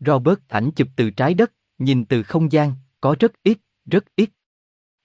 Robert 0.00 0.38
ảnh 0.48 0.70
chụp 0.70 0.88
từ 0.96 1.10
trái 1.10 1.34
đất, 1.34 1.52
nhìn 1.78 2.04
từ 2.04 2.22
không 2.22 2.52
gian, 2.52 2.72
có 3.00 3.16
rất 3.20 3.32
ít, 3.42 3.58
rất 3.84 4.04
ít. 4.16 4.30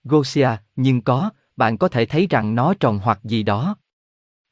Gosia, 0.04 0.50
nhưng 0.75 1.02
có, 1.02 1.30
bạn 1.56 1.78
có 1.78 1.88
thể 1.88 2.06
thấy 2.06 2.28
rằng 2.30 2.56
nó 2.56 2.74
tròn 2.80 3.00
hoặc 3.04 3.19
gì 3.24 3.44
đó. 3.44 3.75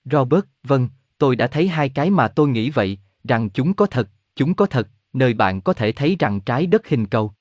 Robert, 0.06 0.46
vâng, 0.64 0.88
tôi 1.18 1.36
đã 1.36 1.48
thấy 1.48 1.68
hai 1.68 1.90
cái 1.90 2.10
mà 2.10 2.28
tôi 2.28 2.48
nghĩ 2.48 2.70
vậy, 2.70 2.98
rằng 3.24 3.50
chúng 3.50 3.74
có 3.74 3.86
thật, 3.86 4.10
chúng 4.36 4.54
có 4.54 4.66
thật, 4.66 4.88
nơi 5.14 5.34
bạn 5.34 5.62
có 5.62 5.74
thể 5.74 5.92
thấy 5.92 6.16
rằng 6.20 6.42
trái 6.42 6.66
đất 6.66 6.88
hình 6.88 7.06
cầu. 7.06 7.34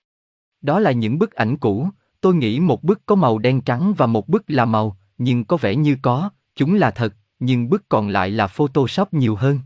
Đó 0.60 0.80
là 0.80 0.92
những 0.92 1.18
bức 1.18 1.32
ảnh 1.32 1.56
cũ, 1.56 1.88
tôi 2.20 2.34
nghĩ 2.34 2.60
một 2.60 2.84
bức 2.84 3.06
có 3.06 3.14
màu 3.14 3.38
đen 3.38 3.60
trắng 3.60 3.94
và 3.96 4.06
một 4.06 4.28
bức 4.28 4.44
là 4.46 4.64
màu, 4.64 4.96
nhưng 5.18 5.44
có 5.44 5.56
vẻ 5.56 5.76
như 5.76 5.96
có, 6.02 6.30
chúng 6.56 6.74
là 6.74 6.90
thật, 6.90 7.14
nhưng 7.38 7.68
bức 7.70 7.88
còn 7.88 8.08
lại 8.08 8.30
là 8.30 8.46
Photoshop 8.46 9.14
nhiều 9.14 9.36
hơn. 9.36 9.60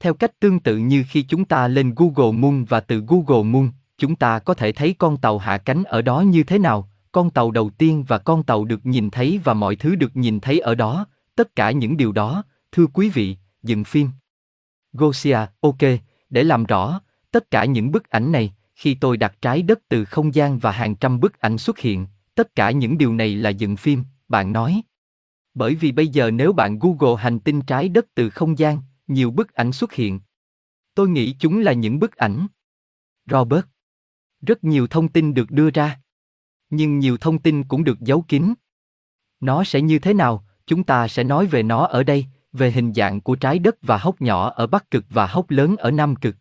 Theo 0.00 0.14
cách 0.14 0.40
tương 0.40 0.60
tự 0.60 0.76
như 0.76 1.04
khi 1.08 1.22
chúng 1.22 1.44
ta 1.44 1.68
lên 1.68 1.94
Google 1.96 2.38
Moon 2.38 2.64
và 2.64 2.80
từ 2.80 3.04
Google 3.08 3.42
Moon, 3.42 3.68
chúng 3.98 4.16
ta 4.16 4.38
có 4.38 4.54
thể 4.54 4.72
thấy 4.72 4.94
con 4.98 5.16
tàu 5.16 5.38
hạ 5.38 5.58
cánh 5.58 5.84
ở 5.84 6.02
đó 6.02 6.20
như 6.20 6.42
thế 6.42 6.58
nào, 6.58 6.90
con 7.12 7.30
tàu 7.30 7.50
đầu 7.50 7.70
tiên 7.78 8.04
và 8.08 8.18
con 8.18 8.42
tàu 8.42 8.64
được 8.64 8.86
nhìn 8.86 9.10
thấy 9.10 9.40
và 9.44 9.54
mọi 9.54 9.76
thứ 9.76 9.94
được 9.94 10.16
nhìn 10.16 10.40
thấy 10.40 10.58
ở 10.58 10.74
đó, 10.74 11.06
tất 11.40 11.56
cả 11.56 11.70
những 11.70 11.96
điều 11.96 12.12
đó, 12.12 12.44
thưa 12.72 12.86
quý 12.86 13.08
vị, 13.08 13.36
dựng 13.62 13.84
phim. 13.84 14.08
Gosia, 14.92 15.38
ok, 15.60 15.78
để 16.30 16.44
làm 16.44 16.64
rõ, 16.64 17.00
tất 17.30 17.50
cả 17.50 17.64
những 17.64 17.90
bức 17.90 18.10
ảnh 18.10 18.32
này, 18.32 18.54
khi 18.74 18.94
tôi 18.94 19.16
đặt 19.16 19.36
trái 19.42 19.62
đất 19.62 19.80
từ 19.88 20.04
không 20.04 20.34
gian 20.34 20.58
và 20.58 20.70
hàng 20.70 20.96
trăm 20.96 21.20
bức 21.20 21.38
ảnh 21.38 21.58
xuất 21.58 21.78
hiện, 21.78 22.06
tất 22.34 22.54
cả 22.54 22.70
những 22.70 22.98
điều 22.98 23.14
này 23.14 23.34
là 23.34 23.50
dựng 23.50 23.76
phim, 23.76 24.04
bạn 24.28 24.52
nói. 24.52 24.82
Bởi 25.54 25.74
vì 25.74 25.92
bây 25.92 26.08
giờ 26.08 26.30
nếu 26.30 26.52
bạn 26.52 26.78
Google 26.78 27.22
hành 27.22 27.40
tinh 27.40 27.62
trái 27.62 27.88
đất 27.88 28.06
từ 28.14 28.30
không 28.30 28.58
gian, 28.58 28.78
nhiều 29.06 29.30
bức 29.30 29.54
ảnh 29.54 29.72
xuất 29.72 29.92
hiện. 29.92 30.20
Tôi 30.94 31.08
nghĩ 31.08 31.36
chúng 31.38 31.58
là 31.58 31.72
những 31.72 31.98
bức 31.98 32.16
ảnh. 32.16 32.46
Robert. 33.26 33.64
Rất 34.42 34.64
nhiều 34.64 34.86
thông 34.86 35.08
tin 35.08 35.34
được 35.34 35.50
đưa 35.50 35.70
ra. 35.70 36.00
Nhưng 36.70 36.98
nhiều 36.98 37.16
thông 37.16 37.38
tin 37.38 37.64
cũng 37.64 37.84
được 37.84 38.00
giấu 38.00 38.24
kín. 38.28 38.54
Nó 39.40 39.64
sẽ 39.64 39.80
như 39.80 39.98
thế 39.98 40.14
nào, 40.14 40.44
chúng 40.70 40.84
ta 40.84 41.08
sẽ 41.08 41.24
nói 41.24 41.46
về 41.46 41.62
nó 41.62 41.86
ở 41.86 42.02
đây, 42.02 42.26
về 42.52 42.70
hình 42.70 42.92
dạng 42.94 43.20
của 43.20 43.34
trái 43.34 43.58
đất 43.58 43.76
và 43.82 43.98
hốc 43.98 44.20
nhỏ 44.20 44.50
ở 44.50 44.66
Bắc 44.66 44.90
Cực 44.90 45.04
và 45.10 45.26
hốc 45.26 45.50
lớn 45.50 45.76
ở 45.76 45.90
Nam 45.90 46.16
Cực. 46.16 46.36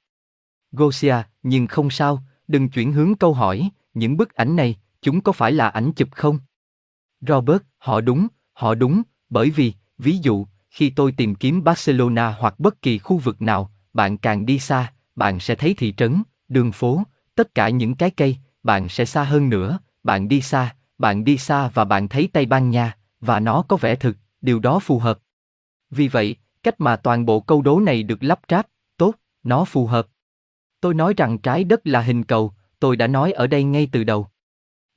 Gosia, 0.72 1.16
nhưng 1.44 1.68
không 1.68 1.90
sao, 1.90 2.24
đừng 2.48 2.70
chuyển 2.70 2.94
hướng 2.94 3.16
câu 3.16 3.34
hỏi, 3.34 3.70
những 3.94 4.18
bức 4.18 4.34
ảnh 4.34 4.56
này, 4.56 4.78
chúng 5.02 5.22
có 5.22 5.32
phải 5.32 5.52
là 5.52 5.70
ảnh 5.70 5.92
chụp 5.92 6.10
không? 6.12 6.40
Robert, 7.22 7.62
họ 7.78 8.02
đúng, 8.02 8.28
họ 8.54 8.76
đúng, 8.76 9.02
bởi 9.30 9.50
vì, 9.50 9.74
ví 9.98 10.18
dụ, 10.18 10.46
khi 10.70 10.90
tôi 10.90 11.12
tìm 11.12 11.36
kiếm 11.36 11.64
Barcelona 11.64 12.36
hoặc 12.40 12.60
bất 12.60 12.82
kỳ 12.82 12.98
khu 12.98 13.18
vực 13.18 13.42
nào, 13.42 13.72
bạn 13.94 14.18
càng 14.18 14.46
đi 14.46 14.60
xa, 14.60 14.94
bạn 15.16 15.40
sẽ 15.40 15.56
thấy 15.56 15.74
thị 15.74 15.94
trấn, 15.98 16.24
đường 16.48 16.72
phố, 16.72 17.04
tất 17.36 17.56
cả 17.56 17.70
những 17.70 17.96
cái 17.96 18.10
cây, 18.10 18.38
bạn 18.64 18.90
sẽ 18.90 19.06
xa 19.06 19.24
hơn 19.24 19.50
nữa, 19.50 19.80
bạn 20.04 20.28
đi 20.28 20.42
xa, 20.42 20.76
bạn 20.98 21.24
đi 21.24 21.38
xa 21.38 21.68
và 21.68 21.86
bạn 21.86 22.08
thấy 22.08 22.30
Tây 22.34 22.46
Ban 22.46 22.70
Nha, 22.70 22.98
và 23.22 23.40
nó 23.40 23.62
có 23.62 23.78
vẻ 23.78 23.96
thực, 23.96 24.18
điều 24.42 24.60
đó 24.60 24.80
phù 24.80 25.00
hợp. 25.00 25.20
Vì 25.90 26.08
vậy, 26.08 26.36
cách 26.64 26.76
mà 26.78 26.96
toàn 26.96 27.26
bộ 27.26 27.40
câu 27.40 27.62
đố 27.62 27.80
này 27.80 28.04
được 28.04 28.24
lắp 28.24 28.40
ráp, 28.50 28.68
tốt, 28.98 29.16
nó 29.44 29.66
phù 29.66 29.88
hợp. 29.88 30.08
Tôi 30.82 30.94
nói 30.94 31.14
rằng 31.18 31.38
trái 31.38 31.64
đất 31.64 31.88
là 31.88 32.02
hình 32.02 32.24
cầu, 32.24 32.54
tôi 32.80 32.96
đã 32.96 33.08
nói 33.08 33.32
ở 33.32 33.48
đây 33.48 33.64
ngay 33.64 33.90
từ 33.92 34.04
đầu. 34.04 34.28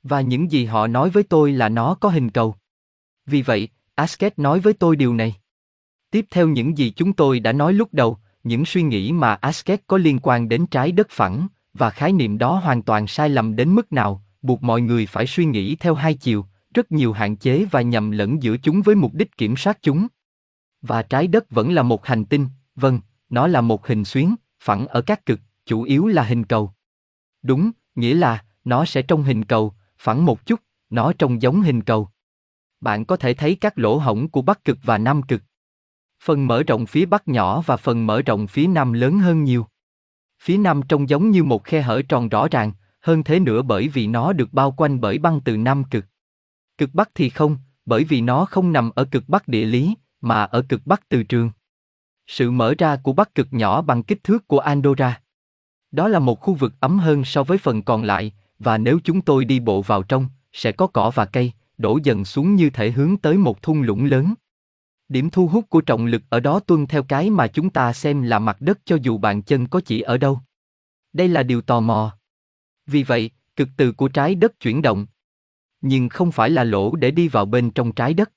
Và 0.03 0.21
những 0.21 0.51
gì 0.51 0.65
họ 0.65 0.87
nói 0.87 1.09
với 1.09 1.23
tôi 1.23 1.51
là 1.51 1.69
nó 1.69 1.95
có 1.95 2.09
hình 2.09 2.29
cầu. 2.29 2.55
Vì 3.25 3.41
vậy, 3.41 3.69
Asket 3.95 4.39
nói 4.39 4.59
với 4.59 4.73
tôi 4.73 4.95
điều 4.95 5.13
này. 5.13 5.35
Tiếp 6.11 6.25
theo 6.31 6.47
những 6.47 6.77
gì 6.77 6.93
chúng 6.95 7.13
tôi 7.13 7.39
đã 7.39 7.51
nói 7.51 7.73
lúc 7.73 7.89
đầu, 7.91 8.17
những 8.43 8.65
suy 8.65 8.81
nghĩ 8.81 9.11
mà 9.11 9.33
Asket 9.33 9.87
có 9.87 9.97
liên 9.97 10.19
quan 10.19 10.49
đến 10.49 10.67
trái 10.67 10.91
đất 10.91 11.07
phẳng, 11.09 11.47
và 11.73 11.89
khái 11.89 12.11
niệm 12.11 12.37
đó 12.37 12.55
hoàn 12.55 12.81
toàn 12.81 13.07
sai 13.07 13.29
lầm 13.29 13.55
đến 13.55 13.75
mức 13.75 13.93
nào, 13.93 14.23
buộc 14.41 14.63
mọi 14.63 14.81
người 14.81 15.05
phải 15.05 15.27
suy 15.27 15.45
nghĩ 15.45 15.75
theo 15.75 15.95
hai 15.95 16.13
chiều, 16.13 16.45
rất 16.73 16.91
nhiều 16.91 17.13
hạn 17.13 17.35
chế 17.35 17.65
và 17.71 17.81
nhầm 17.81 18.11
lẫn 18.11 18.43
giữa 18.43 18.57
chúng 18.57 18.81
với 18.81 18.95
mục 18.95 19.13
đích 19.13 19.37
kiểm 19.37 19.55
soát 19.57 19.77
chúng. 19.81 20.07
Và 20.81 21.01
trái 21.01 21.27
đất 21.27 21.49
vẫn 21.49 21.73
là 21.73 21.83
một 21.83 22.05
hành 22.05 22.25
tinh, 22.25 22.47
vâng, 22.75 22.99
nó 23.29 23.47
là 23.47 23.61
một 23.61 23.87
hình 23.87 24.05
xuyến, 24.05 24.35
phẳng 24.59 24.87
ở 24.87 25.01
các 25.01 25.25
cực, 25.25 25.39
chủ 25.65 25.83
yếu 25.83 26.07
là 26.07 26.23
hình 26.23 26.43
cầu. 26.43 26.73
Đúng, 27.41 27.71
nghĩa 27.95 28.13
là, 28.13 28.45
nó 28.65 28.85
sẽ 28.85 29.01
trong 29.01 29.23
hình 29.23 29.45
cầu, 29.45 29.73
phẳng 29.97 30.25
một 30.25 30.45
chút, 30.45 30.59
nó 30.89 31.13
trông 31.13 31.41
giống 31.41 31.61
hình 31.61 31.81
cầu. 31.81 32.09
Bạn 32.81 33.05
có 33.05 33.17
thể 33.17 33.33
thấy 33.33 33.55
các 33.55 33.79
lỗ 33.79 33.97
hổng 33.97 34.29
của 34.29 34.41
Bắc 34.41 34.63
cực 34.63 34.77
và 34.83 34.97
Nam 34.97 35.21
cực. 35.21 35.43
Phần 36.23 36.47
mở 36.47 36.63
rộng 36.63 36.85
phía 36.85 37.05
Bắc 37.05 37.27
nhỏ 37.27 37.61
và 37.61 37.77
phần 37.77 38.07
mở 38.07 38.21
rộng 38.21 38.47
phía 38.47 38.67
Nam 38.67 38.93
lớn 38.93 39.19
hơn 39.19 39.43
nhiều. 39.43 39.67
Phía 40.41 40.57
Nam 40.57 40.81
trông 40.89 41.09
giống 41.09 41.31
như 41.31 41.43
một 41.43 41.63
khe 41.63 41.81
hở 41.81 42.01
tròn 42.01 42.29
rõ 42.29 42.47
ràng, 42.51 42.71
hơn 43.01 43.23
thế 43.23 43.39
nữa 43.39 43.61
bởi 43.61 43.87
vì 43.87 44.07
nó 44.07 44.33
được 44.33 44.53
bao 44.53 44.71
quanh 44.71 45.01
bởi 45.01 45.17
băng 45.17 45.41
từ 45.41 45.57
Nam 45.57 45.83
cực. 45.83 46.05
Cực 46.77 46.93
Bắc 46.93 47.09
thì 47.15 47.29
không, 47.29 47.57
bởi 47.85 48.03
vì 48.03 48.21
nó 48.21 48.45
không 48.45 48.73
nằm 48.73 48.91
ở 48.95 49.05
cực 49.05 49.29
Bắc 49.29 49.47
địa 49.47 49.65
lý, 49.65 49.95
mà 50.21 50.43
ở 50.43 50.61
cực 50.69 50.81
Bắc 50.85 51.09
từ 51.09 51.23
trường. 51.23 51.51
Sự 52.27 52.51
mở 52.51 52.73
ra 52.77 52.95
của 52.95 53.13
Bắc 53.13 53.35
cực 53.35 53.47
nhỏ 53.51 53.81
bằng 53.81 54.03
kích 54.03 54.23
thước 54.23 54.47
của 54.47 54.59
Andorra. 54.59 55.21
Đó 55.91 56.07
là 56.07 56.19
một 56.19 56.39
khu 56.39 56.53
vực 56.53 56.73
ấm 56.79 56.99
hơn 56.99 57.25
so 57.25 57.43
với 57.43 57.57
phần 57.57 57.83
còn 57.83 58.03
lại, 58.03 58.31
và 58.59 58.77
nếu 58.77 58.99
chúng 59.03 59.21
tôi 59.21 59.45
đi 59.45 59.59
bộ 59.59 59.81
vào 59.81 60.03
trong, 60.03 60.27
sẽ 60.53 60.71
có 60.71 60.87
cỏ 60.87 61.11
và 61.15 61.25
cây, 61.25 61.51
đổ 61.77 61.99
dần 62.03 62.25
xuống 62.25 62.55
như 62.55 62.69
thể 62.69 62.91
hướng 62.91 63.17
tới 63.17 63.37
một 63.37 63.61
thung 63.61 63.81
lũng 63.81 64.05
lớn. 64.05 64.33
Điểm 65.09 65.29
thu 65.29 65.47
hút 65.47 65.69
của 65.69 65.81
trọng 65.81 66.05
lực 66.05 66.21
ở 66.29 66.39
đó 66.39 66.59
tuân 66.59 66.87
theo 66.87 67.03
cái 67.03 67.29
mà 67.29 67.47
chúng 67.47 67.69
ta 67.69 67.93
xem 67.93 68.21
là 68.21 68.39
mặt 68.39 68.57
đất 68.59 68.79
cho 68.85 68.97
dù 69.01 69.17
bàn 69.17 69.41
chân 69.41 69.67
có 69.67 69.81
chỉ 69.85 70.01
ở 70.01 70.17
đâu. 70.17 70.39
Đây 71.13 71.27
là 71.27 71.43
điều 71.43 71.61
tò 71.61 71.79
mò. 71.79 72.17
Vì 72.87 73.03
vậy, 73.03 73.29
cực 73.55 73.69
từ 73.77 73.91
của 73.91 74.07
trái 74.07 74.35
đất 74.35 74.59
chuyển 74.59 74.81
động. 74.81 75.05
Nhưng 75.85 76.09
không 76.09 76.31
phải 76.31 76.49
là 76.49 76.63
lỗ 76.63 76.95
để 76.95 77.11
đi 77.11 77.27
vào 77.27 77.45
bên 77.45 77.71
trong 77.71 77.91
trái 77.91 78.13
đất. 78.13 78.31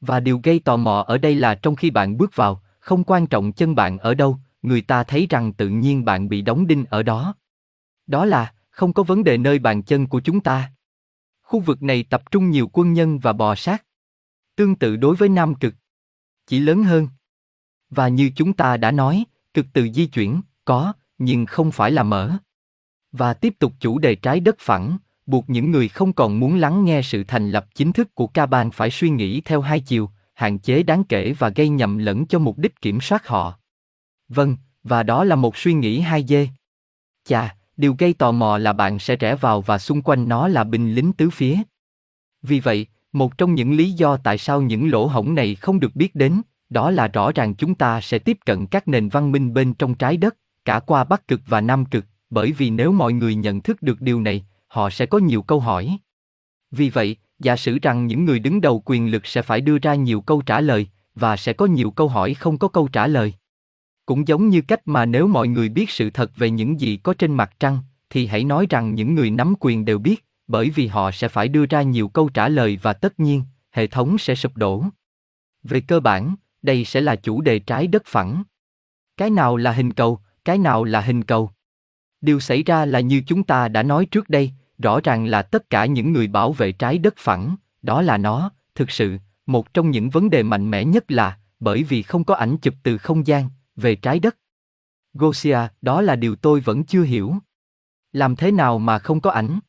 Và 0.00 0.20
điều 0.20 0.40
gây 0.42 0.58
tò 0.58 0.76
mò 0.76 1.04
ở 1.06 1.18
đây 1.18 1.34
là 1.34 1.54
trong 1.54 1.76
khi 1.76 1.90
bạn 1.90 2.16
bước 2.16 2.36
vào, 2.36 2.62
không 2.78 3.04
quan 3.04 3.26
trọng 3.26 3.52
chân 3.52 3.74
bạn 3.74 3.98
ở 3.98 4.14
đâu, 4.14 4.38
người 4.62 4.80
ta 4.80 5.04
thấy 5.04 5.26
rằng 5.30 5.52
tự 5.52 5.68
nhiên 5.68 6.04
bạn 6.04 6.28
bị 6.28 6.42
đóng 6.42 6.66
đinh 6.66 6.84
ở 6.90 7.02
đó. 7.02 7.34
Đó 8.06 8.24
là, 8.24 8.54
không 8.70 8.92
có 8.92 9.02
vấn 9.02 9.24
đề 9.24 9.38
nơi 9.38 9.58
bàn 9.58 9.82
chân 9.82 10.06
của 10.06 10.20
chúng 10.20 10.40
ta. 10.40 10.72
Khu 11.42 11.60
vực 11.60 11.82
này 11.82 12.02
tập 12.10 12.22
trung 12.30 12.50
nhiều 12.50 12.70
quân 12.72 12.92
nhân 12.92 13.18
và 13.18 13.32
bò 13.32 13.54
sát. 13.54 13.84
Tương 14.56 14.74
tự 14.74 14.96
đối 14.96 15.16
với 15.16 15.28
Nam 15.28 15.54
Cực. 15.54 15.74
Chỉ 16.46 16.58
lớn 16.58 16.84
hơn. 16.84 17.08
Và 17.90 18.08
như 18.08 18.30
chúng 18.36 18.52
ta 18.52 18.76
đã 18.76 18.90
nói, 18.90 19.24
cực 19.54 19.66
từ 19.72 19.88
di 19.94 20.06
chuyển, 20.06 20.40
có, 20.64 20.92
nhưng 21.18 21.46
không 21.46 21.72
phải 21.72 21.90
là 21.90 22.02
mở. 22.02 22.36
Và 23.12 23.34
tiếp 23.34 23.54
tục 23.58 23.72
chủ 23.80 23.98
đề 23.98 24.14
trái 24.14 24.40
đất 24.40 24.56
phẳng, 24.58 24.98
buộc 25.26 25.50
những 25.50 25.70
người 25.70 25.88
không 25.88 26.12
còn 26.12 26.40
muốn 26.40 26.56
lắng 26.56 26.84
nghe 26.84 27.02
sự 27.02 27.24
thành 27.28 27.50
lập 27.50 27.66
chính 27.74 27.92
thức 27.92 28.14
của 28.14 28.26
ca 28.26 28.46
bàn 28.46 28.70
phải 28.70 28.90
suy 28.90 29.10
nghĩ 29.10 29.40
theo 29.40 29.60
hai 29.60 29.80
chiều, 29.80 30.10
hạn 30.34 30.58
chế 30.58 30.82
đáng 30.82 31.04
kể 31.04 31.32
và 31.38 31.48
gây 31.48 31.68
nhầm 31.68 31.98
lẫn 31.98 32.26
cho 32.26 32.38
mục 32.38 32.58
đích 32.58 32.80
kiểm 32.80 33.00
soát 33.00 33.26
họ. 33.26 33.58
Vâng, 34.28 34.56
và 34.84 35.02
đó 35.02 35.24
là 35.24 35.36
một 35.36 35.56
suy 35.56 35.74
nghĩ 35.74 36.00
hai 36.00 36.24
dê. 36.28 36.48
Chà, 37.24 37.56
điều 37.76 37.96
gây 37.98 38.12
tò 38.12 38.32
mò 38.32 38.58
là 38.58 38.72
bạn 38.72 38.98
sẽ 38.98 39.16
rẽ 39.16 39.34
vào 39.34 39.60
và 39.60 39.78
xung 39.78 40.02
quanh 40.02 40.28
nó 40.28 40.48
là 40.48 40.64
binh 40.64 40.94
lính 40.94 41.12
tứ 41.12 41.30
phía. 41.30 41.56
Vì 42.42 42.60
vậy, 42.60 42.86
một 43.12 43.38
trong 43.38 43.54
những 43.54 43.72
lý 43.72 43.92
do 43.92 44.16
tại 44.16 44.38
sao 44.38 44.62
những 44.62 44.90
lỗ 44.90 45.06
hổng 45.06 45.34
này 45.34 45.54
không 45.54 45.80
được 45.80 45.96
biết 45.96 46.14
đến, 46.14 46.42
đó 46.70 46.90
là 46.90 47.08
rõ 47.08 47.32
ràng 47.32 47.54
chúng 47.54 47.74
ta 47.74 48.00
sẽ 48.00 48.18
tiếp 48.18 48.38
cận 48.46 48.66
các 48.66 48.88
nền 48.88 49.08
văn 49.08 49.32
minh 49.32 49.54
bên 49.54 49.74
trong 49.74 49.94
trái 49.94 50.16
đất, 50.16 50.36
cả 50.64 50.80
qua 50.80 51.04
Bắc 51.04 51.28
cực 51.28 51.40
và 51.46 51.60
Nam 51.60 51.84
cực, 51.84 52.04
bởi 52.30 52.52
vì 52.52 52.70
nếu 52.70 52.92
mọi 52.92 53.12
người 53.12 53.34
nhận 53.34 53.60
thức 53.60 53.82
được 53.82 54.00
điều 54.00 54.20
này, 54.20 54.44
họ 54.72 54.90
sẽ 54.90 55.06
có 55.06 55.18
nhiều 55.18 55.42
câu 55.42 55.60
hỏi. 55.60 55.98
Vì 56.70 56.90
vậy, 56.90 57.16
giả 57.38 57.56
sử 57.56 57.78
rằng 57.82 58.06
những 58.06 58.24
người 58.24 58.38
đứng 58.38 58.60
đầu 58.60 58.82
quyền 58.84 59.10
lực 59.10 59.26
sẽ 59.26 59.42
phải 59.42 59.60
đưa 59.60 59.78
ra 59.78 59.94
nhiều 59.94 60.20
câu 60.20 60.42
trả 60.42 60.60
lời, 60.60 60.86
và 61.14 61.36
sẽ 61.36 61.52
có 61.52 61.66
nhiều 61.66 61.90
câu 61.90 62.08
hỏi 62.08 62.34
không 62.34 62.58
có 62.58 62.68
câu 62.68 62.88
trả 62.88 63.06
lời. 63.06 63.34
Cũng 64.06 64.28
giống 64.28 64.48
như 64.48 64.60
cách 64.60 64.80
mà 64.84 65.04
nếu 65.04 65.26
mọi 65.26 65.48
người 65.48 65.68
biết 65.68 65.90
sự 65.90 66.10
thật 66.10 66.36
về 66.36 66.50
những 66.50 66.80
gì 66.80 66.96
có 66.96 67.14
trên 67.14 67.34
mặt 67.34 67.52
trăng, 67.60 67.78
thì 68.10 68.26
hãy 68.26 68.44
nói 68.44 68.66
rằng 68.70 68.94
những 68.94 69.14
người 69.14 69.30
nắm 69.30 69.54
quyền 69.60 69.84
đều 69.84 69.98
biết, 69.98 70.24
bởi 70.46 70.70
vì 70.70 70.86
họ 70.86 71.10
sẽ 71.10 71.28
phải 71.28 71.48
đưa 71.48 71.66
ra 71.66 71.82
nhiều 71.82 72.08
câu 72.08 72.28
trả 72.28 72.48
lời 72.48 72.78
và 72.82 72.92
tất 72.92 73.20
nhiên, 73.20 73.42
hệ 73.70 73.86
thống 73.86 74.18
sẽ 74.18 74.34
sụp 74.34 74.56
đổ. 74.56 74.84
Về 75.62 75.80
cơ 75.80 76.00
bản, 76.00 76.34
đây 76.62 76.84
sẽ 76.84 77.00
là 77.00 77.16
chủ 77.16 77.40
đề 77.40 77.58
trái 77.58 77.86
đất 77.86 78.02
phẳng. 78.06 78.42
Cái 79.16 79.30
nào 79.30 79.56
là 79.56 79.72
hình 79.72 79.92
cầu, 79.92 80.20
cái 80.44 80.58
nào 80.58 80.84
là 80.84 81.00
hình 81.00 81.24
cầu? 81.24 81.50
Điều 82.20 82.40
xảy 82.40 82.62
ra 82.62 82.84
là 82.84 83.00
như 83.00 83.22
chúng 83.26 83.42
ta 83.42 83.68
đã 83.68 83.82
nói 83.82 84.06
trước 84.06 84.28
đây, 84.28 84.52
rõ 84.82 85.00
ràng 85.04 85.26
là 85.26 85.42
tất 85.42 85.70
cả 85.70 85.86
những 85.86 86.12
người 86.12 86.26
bảo 86.26 86.52
vệ 86.52 86.72
trái 86.72 86.98
đất 86.98 87.14
phẳng, 87.16 87.56
đó 87.82 88.02
là 88.02 88.18
nó, 88.18 88.50
thực 88.74 88.90
sự, 88.90 89.18
một 89.46 89.74
trong 89.74 89.90
những 89.90 90.10
vấn 90.10 90.30
đề 90.30 90.42
mạnh 90.42 90.70
mẽ 90.70 90.84
nhất 90.84 91.10
là, 91.10 91.38
bởi 91.60 91.82
vì 91.82 92.02
không 92.02 92.24
có 92.24 92.34
ảnh 92.34 92.56
chụp 92.56 92.74
từ 92.82 92.98
không 92.98 93.26
gian, 93.26 93.48
về 93.76 93.96
trái 93.96 94.18
đất. 94.18 94.36
Gosia, 95.14 95.58
đó 95.82 96.00
là 96.00 96.16
điều 96.16 96.36
tôi 96.36 96.60
vẫn 96.60 96.84
chưa 96.84 97.02
hiểu. 97.02 97.34
Làm 98.12 98.36
thế 98.36 98.52
nào 98.52 98.78
mà 98.78 98.98
không 98.98 99.20
có 99.20 99.30
ảnh? 99.30 99.60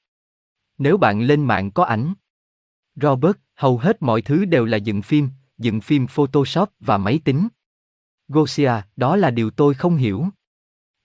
Nếu 0.78 0.98
bạn 0.98 1.22
lên 1.22 1.44
mạng 1.44 1.72
có 1.72 1.84
ảnh. 1.84 2.14
Robert, 2.96 3.38
hầu 3.56 3.78
hết 3.78 4.02
mọi 4.02 4.22
thứ 4.22 4.46
đều 4.46 4.66
là 4.66 4.78
dựng 4.78 5.02
phim, 5.02 5.30
dựng 5.58 5.82
phim 5.82 6.08
Photoshop 6.08 6.70
và 6.80 6.98
máy 6.98 7.20
tính. 7.26 7.48
Gosia, 8.28 8.72
đó 8.96 9.16
là 9.16 9.32
điều 9.32 9.50
tôi 9.50 9.74
không 9.74 9.96
hiểu. 9.96 10.26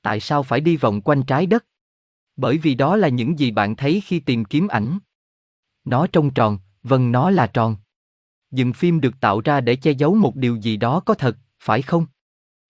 Tại 0.02 0.20
sao 0.20 0.42
phải 0.42 0.60
đi 0.60 0.76
vòng 0.76 1.00
quanh 1.00 1.22
trái 1.22 1.46
đất? 1.46 1.64
Bởi 2.38 2.58
vì 2.58 2.74
đó 2.74 2.96
là 2.96 3.08
những 3.08 3.38
gì 3.38 3.50
bạn 3.50 3.76
thấy 3.76 4.02
khi 4.04 4.20
tìm 4.20 4.44
kiếm 4.44 4.68
ảnh. 4.68 4.98
Nó 5.84 6.06
trông 6.06 6.34
tròn, 6.34 6.58
vâng 6.82 7.12
nó 7.12 7.30
là 7.30 7.46
tròn. 7.46 7.76
Dựng 8.50 8.72
phim 8.72 9.00
được 9.00 9.20
tạo 9.20 9.40
ra 9.40 9.60
để 9.60 9.76
che 9.76 9.90
giấu 9.90 10.14
một 10.14 10.36
điều 10.36 10.56
gì 10.56 10.76
đó 10.76 11.00
có 11.00 11.14
thật, 11.14 11.36
phải 11.60 11.82
không? 11.82 12.06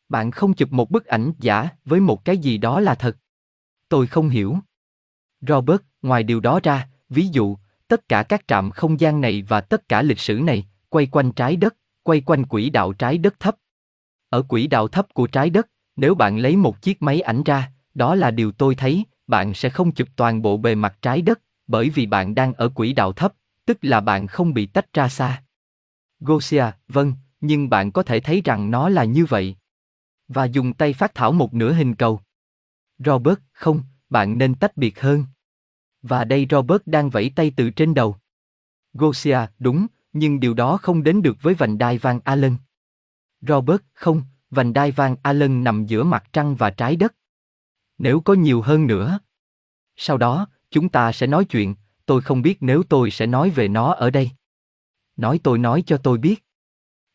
Bạn 0.08 0.30
không 0.30 0.54
chụp 0.54 0.72
một 0.72 0.90
bức 0.90 1.06
ảnh 1.06 1.32
giả 1.38 1.68
với 1.84 2.00
một 2.00 2.24
cái 2.24 2.38
gì 2.38 2.58
đó 2.58 2.80
là 2.80 2.94
thật. 2.94 3.16
Tôi 3.88 4.06
không 4.06 4.28
hiểu. 4.28 4.58
Robert, 5.40 5.80
ngoài 6.02 6.22
điều 6.22 6.40
đó 6.40 6.60
ra, 6.62 6.88
ví 7.08 7.26
dụ, 7.32 7.56
tất 7.88 8.08
cả 8.08 8.22
các 8.22 8.48
trạm 8.48 8.70
không 8.70 9.00
gian 9.00 9.20
này 9.20 9.42
và 9.48 9.60
tất 9.60 9.88
cả 9.88 10.02
lịch 10.02 10.20
sử 10.20 10.34
này, 10.34 10.66
quay 10.88 11.06
quanh 11.06 11.32
trái 11.32 11.56
đất, 11.56 11.76
quay 12.02 12.20
quanh 12.20 12.46
quỹ 12.46 12.70
đạo 12.70 12.92
trái 12.92 13.18
đất 13.18 13.40
thấp. 13.40 13.56
Ở 14.28 14.42
quỹ 14.42 14.66
đạo 14.66 14.88
thấp 14.88 15.14
của 15.14 15.26
trái 15.26 15.50
đất, 15.50 15.68
nếu 15.96 16.14
bạn 16.14 16.38
lấy 16.38 16.56
một 16.56 16.82
chiếc 16.82 17.02
máy 17.02 17.20
ảnh 17.20 17.42
ra, 17.42 17.72
đó 17.98 18.14
là 18.14 18.30
điều 18.30 18.52
tôi 18.52 18.74
thấy, 18.74 19.04
bạn 19.26 19.54
sẽ 19.54 19.70
không 19.70 19.92
chụp 19.92 20.08
toàn 20.16 20.42
bộ 20.42 20.56
bề 20.56 20.74
mặt 20.74 20.98
trái 21.02 21.22
đất, 21.22 21.40
bởi 21.66 21.90
vì 21.90 22.06
bạn 22.06 22.34
đang 22.34 22.52
ở 22.52 22.68
quỹ 22.68 22.92
đạo 22.92 23.12
thấp, 23.12 23.32
tức 23.64 23.78
là 23.82 24.00
bạn 24.00 24.26
không 24.26 24.54
bị 24.54 24.66
tách 24.66 24.92
ra 24.92 25.08
xa. 25.08 25.42
Gosia, 26.20 26.64
vâng, 26.88 27.12
nhưng 27.40 27.70
bạn 27.70 27.92
có 27.92 28.02
thể 28.02 28.20
thấy 28.20 28.42
rằng 28.44 28.70
nó 28.70 28.88
là 28.88 29.04
như 29.04 29.24
vậy. 29.24 29.56
Và 30.28 30.44
dùng 30.44 30.72
tay 30.72 30.92
phát 30.92 31.14
thảo 31.14 31.32
một 31.32 31.54
nửa 31.54 31.72
hình 31.72 31.94
cầu. 31.94 32.20
Robert, 32.98 33.38
không, 33.52 33.82
bạn 34.10 34.38
nên 34.38 34.54
tách 34.54 34.76
biệt 34.76 35.00
hơn. 35.00 35.24
Và 36.02 36.24
đây 36.24 36.46
Robert 36.50 36.82
đang 36.86 37.10
vẫy 37.10 37.32
tay 37.36 37.52
từ 37.56 37.70
trên 37.70 37.94
đầu. 37.94 38.16
Gosia, 38.92 39.38
đúng, 39.58 39.86
nhưng 40.12 40.40
điều 40.40 40.54
đó 40.54 40.76
không 40.76 41.02
đến 41.02 41.22
được 41.22 41.36
với 41.42 41.54
vành 41.54 41.78
đai 41.78 41.98
Van 41.98 42.20
Allen. 42.24 42.56
Robert, 43.40 43.80
không, 43.92 44.22
vành 44.50 44.72
đai 44.72 44.90
Van 44.90 45.16
Allen 45.22 45.64
nằm 45.64 45.86
giữa 45.86 46.04
mặt 46.04 46.24
trăng 46.32 46.54
và 46.54 46.70
trái 46.70 46.96
đất. 46.96 47.14
Nếu 47.98 48.20
có 48.20 48.34
nhiều 48.34 48.62
hơn 48.62 48.86
nữa. 48.86 49.18
Sau 49.96 50.18
đó, 50.18 50.46
chúng 50.70 50.88
ta 50.88 51.12
sẽ 51.12 51.26
nói 51.26 51.44
chuyện, 51.44 51.74
tôi 52.06 52.20
không 52.20 52.42
biết 52.42 52.58
nếu 52.60 52.82
tôi 52.82 53.10
sẽ 53.10 53.26
nói 53.26 53.50
về 53.50 53.68
nó 53.68 53.92
ở 53.92 54.10
đây. 54.10 54.30
Nói 55.16 55.40
tôi 55.42 55.58
nói 55.58 55.82
cho 55.86 55.96
tôi 55.96 56.18
biết. 56.18 56.44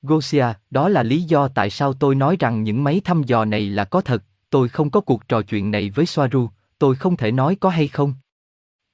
Gosia, 0.02 0.46
đó 0.70 0.90
là 0.90 1.04
lý 1.04 1.22
do 1.22 1.48
tại 1.48 1.70
sao 1.70 1.94
tôi 1.94 2.16
nói 2.16 2.38
rằng 2.40 2.64
những 2.64 2.84
máy 2.84 3.02
thăm 3.04 3.24
dò 3.24 3.46
này 3.46 3.70
là 3.70 3.86
có 3.86 4.02
thật, 4.02 4.24
tôi 4.50 4.70
không 4.70 4.90
có 4.90 5.02
cuộc 5.02 5.28
trò 5.28 5.42
chuyện 5.42 5.72
này 5.72 5.90
với 5.90 6.06
Soaru, 6.06 6.50
tôi 6.80 6.96
không 6.96 7.18
thể 7.18 7.32
nói 7.32 7.56
có 7.56 7.70
hay 7.70 7.88
không. 7.88 8.14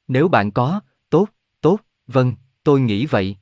Nếu 0.08 0.28
bạn 0.28 0.52
có, 0.52 0.82
tốt, 1.10 1.30
tốt, 1.62 1.80
vâng, 2.08 2.34
tôi 2.64 2.82
nghĩ 2.82 3.06
vậy. 3.06 3.38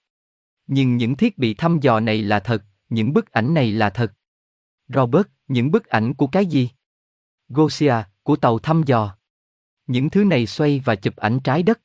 Nhưng 0.68 0.98
những 0.98 1.16
thiết 1.16 1.38
bị 1.38 1.54
thăm 1.54 1.80
dò 1.80 2.00
này 2.00 2.22
là 2.22 2.40
thật, 2.40 2.64
những 2.90 3.14
bức 3.14 3.32
ảnh 3.32 3.54
này 3.54 3.72
là 3.72 3.90
thật. 3.90 4.14
Robert, 4.88 5.28
những 5.48 5.72
bức 5.72 5.86
ảnh 5.86 6.14
của 6.14 6.28
cái 6.28 6.46
gì? 6.46 6.70
Gosia, 7.50 7.96
của 8.28 8.36
tàu 8.36 8.60
thăm 8.60 8.84
dò. 8.86 9.16
Những 9.88 10.10
thứ 10.10 10.24
này 10.24 10.46
xoay 10.46 10.82
và 10.86 10.96
chụp 10.96 11.16
ảnh 11.16 11.40
trái 11.40 11.64
đất. 11.64 11.82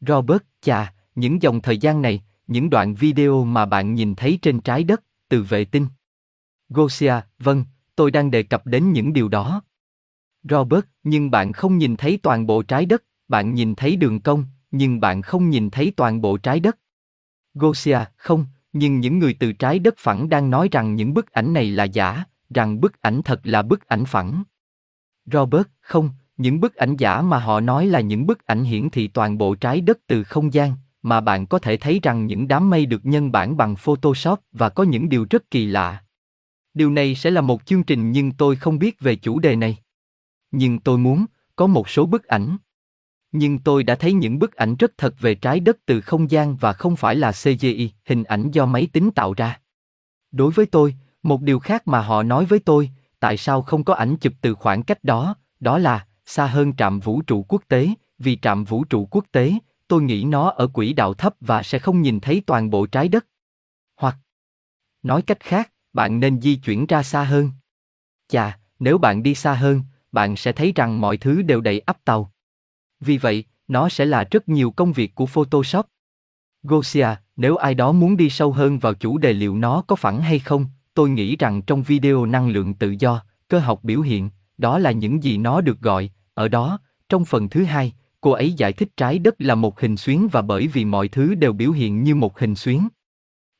Robert, 0.00 0.42
chà, 0.60 0.94
những 1.14 1.42
dòng 1.42 1.60
thời 1.60 1.78
gian 1.78 2.02
này, 2.02 2.22
những 2.46 2.70
đoạn 2.70 2.94
video 2.94 3.44
mà 3.44 3.66
bạn 3.66 3.94
nhìn 3.94 4.14
thấy 4.14 4.38
trên 4.42 4.60
trái 4.60 4.84
đất, 4.84 5.02
từ 5.28 5.42
vệ 5.42 5.64
tinh. 5.64 5.86
Gosia, 6.68 7.14
vâng, 7.38 7.64
tôi 7.96 8.10
đang 8.10 8.30
đề 8.30 8.42
cập 8.42 8.66
đến 8.66 8.92
những 8.92 9.12
điều 9.12 9.28
đó. 9.28 9.62
Robert, 10.42 10.84
nhưng 11.02 11.30
bạn 11.30 11.52
không 11.52 11.78
nhìn 11.78 11.96
thấy 11.96 12.18
toàn 12.22 12.46
bộ 12.46 12.62
trái 12.62 12.86
đất, 12.86 13.04
bạn 13.28 13.54
nhìn 13.54 13.74
thấy 13.74 13.96
đường 13.96 14.20
cong, 14.20 14.44
nhưng 14.70 15.00
bạn 15.00 15.22
không 15.22 15.50
nhìn 15.50 15.70
thấy 15.70 15.92
toàn 15.96 16.20
bộ 16.20 16.36
trái 16.36 16.60
đất. 16.60 16.78
Gosia, 17.54 17.98
không, 18.16 18.46
nhưng 18.72 19.00
những 19.00 19.18
người 19.18 19.36
từ 19.40 19.52
trái 19.52 19.78
đất 19.78 19.94
phẳng 19.98 20.28
đang 20.28 20.50
nói 20.50 20.68
rằng 20.72 20.94
những 20.94 21.14
bức 21.14 21.32
ảnh 21.32 21.52
này 21.52 21.70
là 21.70 21.84
giả, 21.84 22.24
rằng 22.54 22.80
bức 22.80 23.00
ảnh 23.00 23.22
thật 23.22 23.40
là 23.44 23.62
bức 23.62 23.86
ảnh 23.86 24.04
phẳng. 24.04 24.42
Robert, 25.26 25.66
không, 25.80 26.10
Những 26.40 26.60
bức 26.60 26.74
ảnh 26.74 26.96
giả 26.96 27.22
mà 27.22 27.38
họ 27.38 27.60
nói 27.60 27.86
là 27.86 28.00
những 28.00 28.26
bức 28.26 28.46
ảnh 28.46 28.64
hiển 28.64 28.90
thị 28.90 29.08
toàn 29.08 29.38
bộ 29.38 29.54
trái 29.54 29.80
đất 29.80 29.98
từ 30.06 30.24
không 30.24 30.54
gian, 30.54 30.74
mà 31.02 31.20
bạn 31.20 31.46
có 31.46 31.58
thể 31.58 31.76
thấy 31.76 32.00
rằng 32.02 32.26
những 32.26 32.48
đám 32.48 32.70
mây 32.70 32.86
được 32.86 33.06
nhân 33.06 33.32
bản 33.32 33.56
bằng 33.56 33.76
Photoshop 33.76 34.40
và 34.52 34.68
có 34.68 34.82
những 34.82 35.08
điều 35.08 35.26
rất 35.30 35.50
kỳ 35.50 35.66
lạ. 35.66 36.02
Điều 36.74 36.90
này 36.90 37.14
sẽ 37.14 37.30
là 37.30 37.40
một 37.40 37.66
chương 37.66 37.82
trình 37.82 38.12
nhưng 38.12 38.32
tôi 38.32 38.56
không 38.56 38.78
biết 38.78 39.00
về 39.00 39.16
chủ 39.16 39.38
đề 39.38 39.56
này. 39.56 39.76
Nhưng 40.50 40.78
tôi 40.78 40.98
muốn, 40.98 41.26
có 41.56 41.66
một 41.66 41.88
số 41.88 42.06
bức 42.06 42.24
ảnh. 42.24 42.56
Nhưng 43.32 43.58
tôi 43.58 43.82
đã 43.82 43.94
thấy 43.94 44.12
những 44.12 44.38
bức 44.38 44.54
ảnh 44.54 44.76
rất 44.76 44.92
thật 44.98 45.14
về 45.20 45.34
trái 45.34 45.60
đất 45.60 45.78
từ 45.86 46.00
không 46.00 46.30
gian 46.30 46.56
và 46.56 46.72
không 46.72 46.96
phải 46.96 47.16
là 47.16 47.32
CGI, 47.32 47.90
hình 48.06 48.24
ảnh 48.24 48.50
do 48.50 48.66
máy 48.66 48.88
tính 48.92 49.10
tạo 49.10 49.34
ra. 49.34 49.60
Đối 50.32 50.52
với 50.52 50.66
tôi, 50.66 50.94
một 51.22 51.42
điều 51.42 51.58
khác 51.58 51.88
mà 51.88 52.00
họ 52.00 52.22
nói 52.22 52.44
với 52.44 52.58
tôi, 52.58 52.90
tại 53.20 53.36
sao 53.36 53.62
không 53.62 53.84
có 53.84 53.94
ảnh 53.94 54.16
chụp 54.16 54.32
từ 54.40 54.54
khoảng 54.54 54.82
cách 54.82 55.04
đó, 55.04 55.34
đó 55.60 55.78
là 55.78 56.06
xa 56.24 56.46
hơn 56.46 56.76
trạm 56.76 57.00
vũ 57.00 57.22
trụ 57.22 57.42
quốc 57.48 57.62
tế, 57.68 57.88
vì 58.18 58.38
trạm 58.42 58.64
vũ 58.64 58.84
trụ 58.84 59.08
quốc 59.10 59.24
tế, 59.32 59.52
tôi 59.88 60.02
nghĩ 60.02 60.24
nó 60.24 60.50
ở 60.50 60.66
quỹ 60.66 60.92
đạo 60.92 61.14
thấp 61.14 61.34
và 61.40 61.62
sẽ 61.62 61.78
không 61.78 62.02
nhìn 62.02 62.20
thấy 62.20 62.42
toàn 62.46 62.70
bộ 62.70 62.86
trái 62.86 63.08
đất. 63.08 63.26
Hoặc, 63.96 64.16
nói 65.02 65.22
cách 65.22 65.40
khác, 65.40 65.72
bạn 65.92 66.20
nên 66.20 66.40
di 66.40 66.56
chuyển 66.56 66.86
ra 66.86 67.02
xa 67.02 67.24
hơn. 67.24 67.50
Chà, 68.28 68.58
nếu 68.78 68.98
bạn 68.98 69.22
đi 69.22 69.34
xa 69.34 69.54
hơn, 69.54 69.82
bạn 70.12 70.36
sẽ 70.36 70.52
thấy 70.52 70.72
rằng 70.74 71.00
mọi 71.00 71.16
thứ 71.16 71.42
đều 71.42 71.60
đầy 71.60 71.80
ắp 71.80 72.04
tàu. 72.04 72.32
Vì 73.00 73.18
vậy, 73.18 73.44
nó 73.68 73.88
sẽ 73.88 74.04
là 74.04 74.24
rất 74.30 74.48
nhiều 74.48 74.70
công 74.70 74.92
việc 74.92 75.14
của 75.14 75.26
Photoshop. 75.26 75.86
Gosia, 76.62 77.08
nếu 77.36 77.56
ai 77.56 77.74
đó 77.74 77.92
muốn 77.92 78.16
đi 78.16 78.30
sâu 78.30 78.52
hơn 78.52 78.78
vào 78.78 78.94
chủ 78.94 79.18
đề 79.18 79.32
liệu 79.32 79.56
nó 79.56 79.82
có 79.86 79.96
phẳng 79.96 80.22
hay 80.22 80.38
không, 80.38 80.66
tôi 80.94 81.10
nghĩ 81.10 81.36
rằng 81.36 81.62
trong 81.62 81.82
video 81.82 82.26
năng 82.26 82.48
lượng 82.48 82.74
tự 82.74 82.94
do, 82.98 83.24
cơ 83.48 83.58
học 83.58 83.84
biểu 83.84 84.00
hiện, 84.00 84.30
đó 84.58 84.78
là 84.78 84.90
những 84.90 85.22
gì 85.22 85.38
nó 85.38 85.60
được 85.60 85.80
gọi, 85.80 86.10
ở 86.34 86.48
đó, 86.48 86.78
trong 87.08 87.24
phần 87.24 87.48
thứ 87.48 87.64
hai, 87.64 87.92
cô 88.20 88.30
ấy 88.30 88.52
giải 88.52 88.72
thích 88.72 88.96
trái 88.96 89.18
đất 89.18 89.34
là 89.38 89.54
một 89.54 89.80
hình 89.80 89.96
xuyến 89.96 90.28
và 90.32 90.42
bởi 90.42 90.66
vì 90.66 90.84
mọi 90.84 91.08
thứ 91.08 91.34
đều 91.34 91.52
biểu 91.52 91.70
hiện 91.70 92.02
như 92.02 92.14
một 92.14 92.38
hình 92.38 92.54
xuyến. 92.54 92.88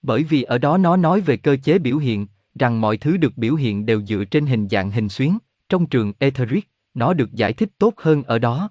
Bởi 0.03 0.23
vì 0.23 0.43
ở 0.43 0.59
đó 0.59 0.79
nó 0.79 0.97
nói 0.97 1.21
về 1.21 1.37
cơ 1.37 1.57
chế 1.63 1.79
biểu 1.79 1.99
hiện, 1.99 2.27
rằng 2.59 2.81
mọi 2.81 2.97
thứ 2.97 3.17
được 3.17 3.37
biểu 3.37 3.55
hiện 3.55 3.87
đều 3.87 4.03
dựa 4.03 4.25
trên 4.25 4.47
hình 4.47 4.69
dạng 4.69 4.91
hình 4.91 5.09
xuyến, 5.09 5.39
trong 5.69 5.87
trường 5.87 6.13
Etheric, 6.19 6.69
nó 6.95 7.15
được 7.15 7.33
giải 7.33 7.53
thích 7.53 7.69
tốt 7.79 7.95
hơn 7.97 8.23
ở 8.23 8.39
đó. 8.39 8.71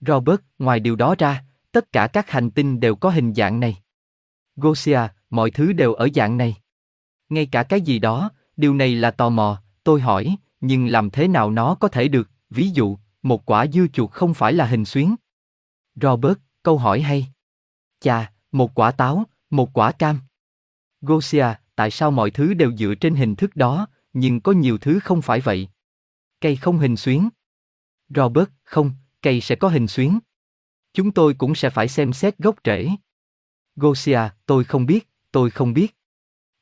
Robert, 0.00 0.40
ngoài 0.58 0.80
điều 0.80 0.96
đó 0.96 1.14
ra, 1.18 1.44
tất 1.72 1.92
cả 1.92 2.06
các 2.06 2.30
hành 2.30 2.50
tinh 2.50 2.80
đều 2.80 2.94
có 2.94 3.10
hình 3.10 3.34
dạng 3.34 3.60
này. 3.60 3.76
Gosia, 4.56 5.00
mọi 5.30 5.50
thứ 5.50 5.72
đều 5.72 5.94
ở 5.94 6.08
dạng 6.14 6.36
này. 6.36 6.56
Ngay 7.32 7.46
cả 7.46 7.62
cái 7.62 7.80
gì 7.80 7.98
đó, 7.98 8.30
điều 8.56 8.74
này 8.74 8.94
là 8.94 9.10
tò 9.10 9.30
mò, 9.30 9.62
tôi 9.84 10.00
hỏi, 10.00 10.36
nhưng 10.60 10.86
làm 10.86 11.10
thế 11.10 11.28
nào 11.28 11.50
nó 11.50 11.74
có 11.74 11.88
thể 11.88 12.08
được, 12.08 12.30
ví 12.50 12.70
dụ, 12.70 12.98
một 13.22 13.46
quả 13.46 13.66
dưa 13.66 13.86
chuột 13.92 14.10
không 14.10 14.34
phải 14.34 14.52
là 14.52 14.66
hình 14.66 14.84
xuyến. 14.84 15.14
Robert, 15.94 16.38
câu 16.62 16.78
hỏi 16.78 17.00
hay. 17.00 17.26
Chà, 18.00 18.32
một 18.52 18.74
quả 18.74 18.90
táo, 18.90 19.24
một 19.50 19.72
quả 19.72 19.92
cam. 19.92 20.20
Gosia, 21.00 21.46
tại 21.74 21.90
sao 21.90 22.10
mọi 22.10 22.30
thứ 22.30 22.54
đều 22.54 22.76
dựa 22.76 22.94
trên 22.94 23.14
hình 23.14 23.36
thức 23.36 23.56
đó, 23.56 23.86
nhưng 24.12 24.40
có 24.40 24.52
nhiều 24.52 24.78
thứ 24.78 24.98
không 24.98 25.22
phải 25.22 25.40
vậy? 25.40 25.68
Cây 26.40 26.56
không 26.56 26.78
hình 26.78 26.96
xuyến. 26.96 27.28
Robert, 28.08 28.48
không, 28.64 28.90
cây 29.22 29.40
sẽ 29.40 29.54
có 29.54 29.68
hình 29.68 29.88
xuyến. 29.88 30.18
Chúng 30.94 31.12
tôi 31.12 31.34
cũng 31.34 31.54
sẽ 31.54 31.70
phải 31.70 31.88
xem 31.88 32.12
xét 32.12 32.38
gốc 32.38 32.56
rễ. 32.64 32.88
Gosia, 33.76 34.20
tôi 34.46 34.64
không 34.64 34.86
biết, 34.86 35.10
tôi 35.30 35.50
không 35.50 35.72
biết. 35.72 35.96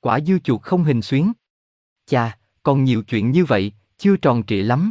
Quả 0.01 0.21
dưa 0.21 0.39
chuột 0.45 0.63
không 0.63 0.85
hình 0.85 1.03
xuyến. 1.03 1.33
Chà, 2.07 2.39
còn 2.63 2.85
nhiều 2.85 3.03
chuyện 3.03 3.31
như 3.31 3.45
vậy, 3.45 3.73
chưa 3.99 4.17
tròn 4.17 4.43
trịa 4.47 4.63
lắm. 4.63 4.91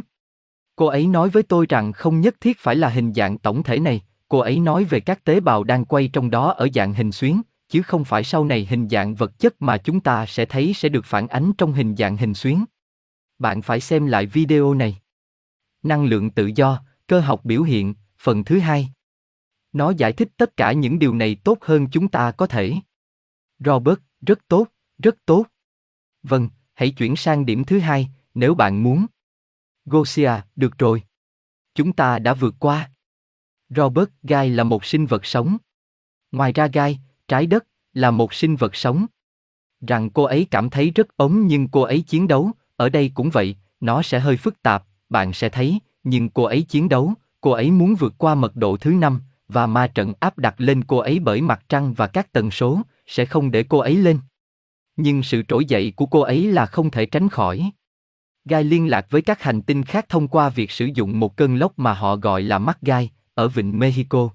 Cô 0.76 0.86
ấy 0.86 1.06
nói 1.06 1.28
với 1.28 1.42
tôi 1.42 1.66
rằng 1.68 1.92
không 1.92 2.20
nhất 2.20 2.34
thiết 2.40 2.58
phải 2.58 2.76
là 2.76 2.88
hình 2.88 3.14
dạng 3.14 3.38
tổng 3.38 3.62
thể 3.62 3.78
này, 3.78 4.02
cô 4.28 4.38
ấy 4.38 4.60
nói 4.60 4.84
về 4.84 5.00
các 5.00 5.24
tế 5.24 5.40
bào 5.40 5.64
đang 5.64 5.84
quay 5.84 6.08
trong 6.12 6.30
đó 6.30 6.50
ở 6.52 6.68
dạng 6.74 6.94
hình 6.94 7.12
xuyến, 7.12 7.42
chứ 7.68 7.82
không 7.82 8.04
phải 8.04 8.24
sau 8.24 8.44
này 8.44 8.66
hình 8.70 8.88
dạng 8.88 9.14
vật 9.14 9.38
chất 9.38 9.62
mà 9.62 9.78
chúng 9.78 10.00
ta 10.00 10.26
sẽ 10.26 10.44
thấy 10.44 10.72
sẽ 10.74 10.88
được 10.88 11.04
phản 11.04 11.28
ánh 11.28 11.52
trong 11.58 11.72
hình 11.72 11.96
dạng 11.96 12.16
hình 12.16 12.34
xuyến. 12.34 12.64
Bạn 13.38 13.62
phải 13.62 13.80
xem 13.80 14.06
lại 14.06 14.26
video 14.26 14.74
này. 14.74 15.00
Năng 15.82 16.04
lượng 16.04 16.30
tự 16.30 16.50
do, 16.54 16.82
cơ 17.06 17.20
học 17.20 17.44
biểu 17.44 17.62
hiện, 17.62 17.94
phần 18.18 18.44
thứ 18.44 18.58
hai. 18.58 18.88
Nó 19.72 19.90
giải 19.90 20.12
thích 20.12 20.28
tất 20.36 20.56
cả 20.56 20.72
những 20.72 20.98
điều 20.98 21.14
này 21.14 21.34
tốt 21.44 21.58
hơn 21.60 21.86
chúng 21.92 22.08
ta 22.08 22.30
có 22.30 22.46
thể. 22.46 22.74
Robert, 23.58 23.98
rất 24.26 24.48
tốt, 24.48 24.66
rất 25.02 25.16
tốt. 25.26 25.46
Vâng, 26.22 26.48
hãy 26.74 26.90
chuyển 26.90 27.16
sang 27.16 27.46
điểm 27.46 27.64
thứ 27.64 27.78
hai, 27.78 28.08
nếu 28.34 28.54
bạn 28.54 28.82
muốn. 28.82 29.06
Gosia, 29.84 30.32
được 30.56 30.78
rồi. 30.78 31.02
Chúng 31.74 31.92
ta 31.92 32.18
đã 32.18 32.34
vượt 32.34 32.54
qua. 32.58 32.90
Robert, 33.68 34.08
gai 34.22 34.50
là 34.50 34.64
một 34.64 34.84
sinh 34.84 35.06
vật 35.06 35.26
sống. 35.26 35.56
Ngoài 36.32 36.52
ra 36.52 36.66
gai, 36.66 36.98
trái 37.28 37.46
đất, 37.46 37.66
là 37.94 38.10
một 38.10 38.34
sinh 38.34 38.56
vật 38.56 38.76
sống. 38.76 39.06
Rằng 39.80 40.10
cô 40.10 40.22
ấy 40.22 40.46
cảm 40.50 40.70
thấy 40.70 40.90
rất 40.90 41.16
ống 41.16 41.46
nhưng 41.46 41.68
cô 41.68 41.82
ấy 41.82 42.00
chiến 42.00 42.28
đấu, 42.28 42.50
ở 42.76 42.88
đây 42.88 43.10
cũng 43.14 43.30
vậy, 43.30 43.56
nó 43.80 44.02
sẽ 44.02 44.20
hơi 44.20 44.36
phức 44.36 44.62
tạp, 44.62 44.84
bạn 45.08 45.32
sẽ 45.32 45.48
thấy, 45.48 45.78
nhưng 46.04 46.28
cô 46.28 46.42
ấy 46.42 46.62
chiến 46.62 46.88
đấu, 46.88 47.14
cô 47.40 47.50
ấy 47.50 47.70
muốn 47.70 47.94
vượt 47.94 48.14
qua 48.18 48.34
mật 48.34 48.56
độ 48.56 48.76
thứ 48.76 48.90
năm, 48.90 49.20
và 49.48 49.66
ma 49.66 49.86
trận 49.86 50.12
áp 50.20 50.38
đặt 50.38 50.54
lên 50.58 50.84
cô 50.84 50.98
ấy 50.98 51.18
bởi 51.18 51.40
mặt 51.40 51.64
trăng 51.68 51.94
và 51.94 52.06
các 52.06 52.32
tần 52.32 52.50
số, 52.50 52.82
sẽ 53.06 53.24
không 53.24 53.50
để 53.50 53.62
cô 53.68 53.78
ấy 53.78 53.96
lên. 53.96 54.18
Nhưng 55.02 55.22
sự 55.22 55.42
trỗi 55.48 55.64
dậy 55.64 55.92
của 55.96 56.06
cô 56.06 56.20
ấy 56.20 56.52
là 56.52 56.66
không 56.66 56.90
thể 56.90 57.06
tránh 57.06 57.28
khỏi. 57.28 57.70
Gai 58.44 58.64
liên 58.64 58.90
lạc 58.90 59.06
với 59.10 59.22
các 59.22 59.42
hành 59.42 59.62
tinh 59.62 59.82
khác 59.82 60.06
thông 60.08 60.28
qua 60.28 60.48
việc 60.48 60.70
sử 60.70 60.88
dụng 60.94 61.20
một 61.20 61.36
cơn 61.36 61.56
lốc 61.56 61.78
mà 61.78 61.94
họ 61.94 62.16
gọi 62.16 62.42
là 62.42 62.58
mắt 62.58 62.78
gai, 62.82 63.10
ở 63.34 63.48
vịnh 63.48 63.78
Mexico. 63.78 64.30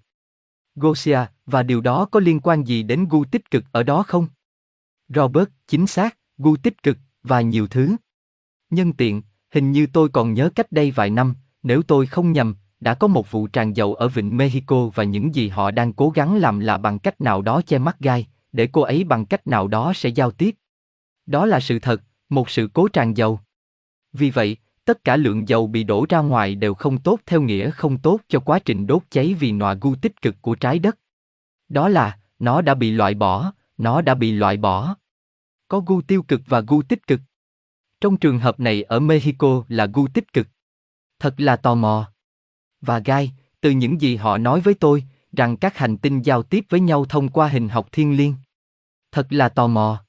Gosia, 0.75 1.19
và 1.45 1.63
điều 1.63 1.81
đó 1.81 2.05
có 2.05 2.19
liên 2.19 2.39
quan 2.39 2.63
gì 2.63 2.83
đến 2.83 3.07
gu 3.09 3.25
tích 3.25 3.51
cực 3.51 3.63
ở 3.71 3.83
đó 3.83 4.03
không? 4.03 4.27
Robert, 5.09 5.49
chính 5.67 5.87
xác, 5.87 6.17
gu 6.37 6.55
tích 6.55 6.83
cực, 6.83 6.97
và 7.23 7.41
nhiều 7.41 7.67
thứ. 7.67 7.95
Nhân 8.69 8.93
tiện, 8.93 9.21
hình 9.51 9.71
như 9.71 9.87
tôi 9.93 10.09
còn 10.09 10.33
nhớ 10.33 10.49
cách 10.55 10.71
đây 10.71 10.91
vài 10.91 11.09
năm, 11.09 11.35
nếu 11.63 11.81
tôi 11.81 12.05
không 12.05 12.31
nhầm, 12.31 12.55
đã 12.79 12.93
có 12.93 13.07
một 13.07 13.31
vụ 13.31 13.47
tràn 13.47 13.75
dầu 13.75 13.93
ở 13.93 14.07
vịnh 14.07 14.37
Mexico 14.37 14.87
và 14.95 15.03
những 15.03 15.35
gì 15.35 15.47
họ 15.47 15.71
đang 15.71 15.93
cố 15.93 16.09
gắng 16.09 16.35
làm 16.35 16.59
là 16.59 16.77
bằng 16.77 16.99
cách 16.99 17.21
nào 17.21 17.41
đó 17.41 17.61
che 17.61 17.77
mắt 17.77 17.99
gai, 17.99 18.27
để 18.55 18.69
cô 18.71 18.81
ấy 18.81 19.03
bằng 19.03 19.25
cách 19.25 19.47
nào 19.47 19.67
đó 19.67 19.93
sẽ 19.95 20.09
giao 20.09 20.31
tiếp. 20.31 20.55
Đó 21.25 21.45
là 21.45 21.59
sự 21.59 21.79
thật, 21.79 22.01
một 22.29 22.49
sự 22.49 22.69
cố 22.73 22.87
tràn 22.87 23.17
dầu. 23.17 23.39
Vì 24.13 24.29
vậy, 24.29 24.57
tất 24.85 25.03
cả 25.03 25.17
lượng 25.17 25.49
dầu 25.49 25.67
bị 25.67 25.83
đổ 25.83 26.05
ra 26.09 26.19
ngoài 26.19 26.55
đều 26.55 26.73
không 26.73 26.97
tốt 26.97 27.19
theo 27.25 27.41
nghĩa 27.41 27.71
không 27.71 27.97
tốt 27.97 28.19
cho 28.27 28.39
quá 28.39 28.59
trình 28.59 28.87
đốt 28.87 29.03
cháy 29.09 29.33
vì 29.39 29.51
nọa 29.51 29.73
gu 29.73 29.95
tích 29.95 30.21
cực 30.21 30.35
của 30.41 30.55
trái 30.55 30.79
đất. 30.79 30.97
Đó 31.69 31.89
là, 31.89 32.19
nó 32.39 32.61
đã 32.61 32.73
bị 32.73 32.91
loại 32.91 33.13
bỏ, 33.13 33.53
nó 33.77 34.01
đã 34.01 34.15
bị 34.15 34.31
loại 34.31 34.57
bỏ. 34.57 34.95
Có 35.67 35.79
gu 35.79 36.01
tiêu 36.01 36.23
cực 36.23 36.41
và 36.47 36.61
gu 36.61 36.81
tích 36.81 37.07
cực. 37.07 37.21
Trong 38.01 38.17
trường 38.17 38.39
hợp 38.39 38.59
này 38.59 38.83
ở 38.83 38.99
Mexico 38.99 39.63
là 39.67 39.85
gu 39.85 40.07
tích 40.07 40.33
cực. 40.33 40.47
Thật 41.19 41.33
là 41.37 41.55
tò 41.55 41.75
mò. 41.75 42.11
Và 42.81 42.99
gai, 42.99 43.31
từ 43.61 43.71
những 43.71 44.01
gì 44.01 44.15
họ 44.15 44.37
nói 44.37 44.61
với 44.61 44.73
tôi, 44.73 45.03
rằng 45.33 45.57
các 45.57 45.77
hành 45.77 45.97
tinh 45.97 46.21
giao 46.21 46.43
tiếp 46.43 46.65
với 46.69 46.79
nhau 46.79 47.05
thông 47.05 47.29
qua 47.29 47.47
hình 47.47 47.69
học 47.69 47.87
thiên 47.91 48.17
liêng. 48.17 48.33
Thật 49.15 49.33
là 49.33 49.49
tò 49.49 49.67
mò. 49.67 50.05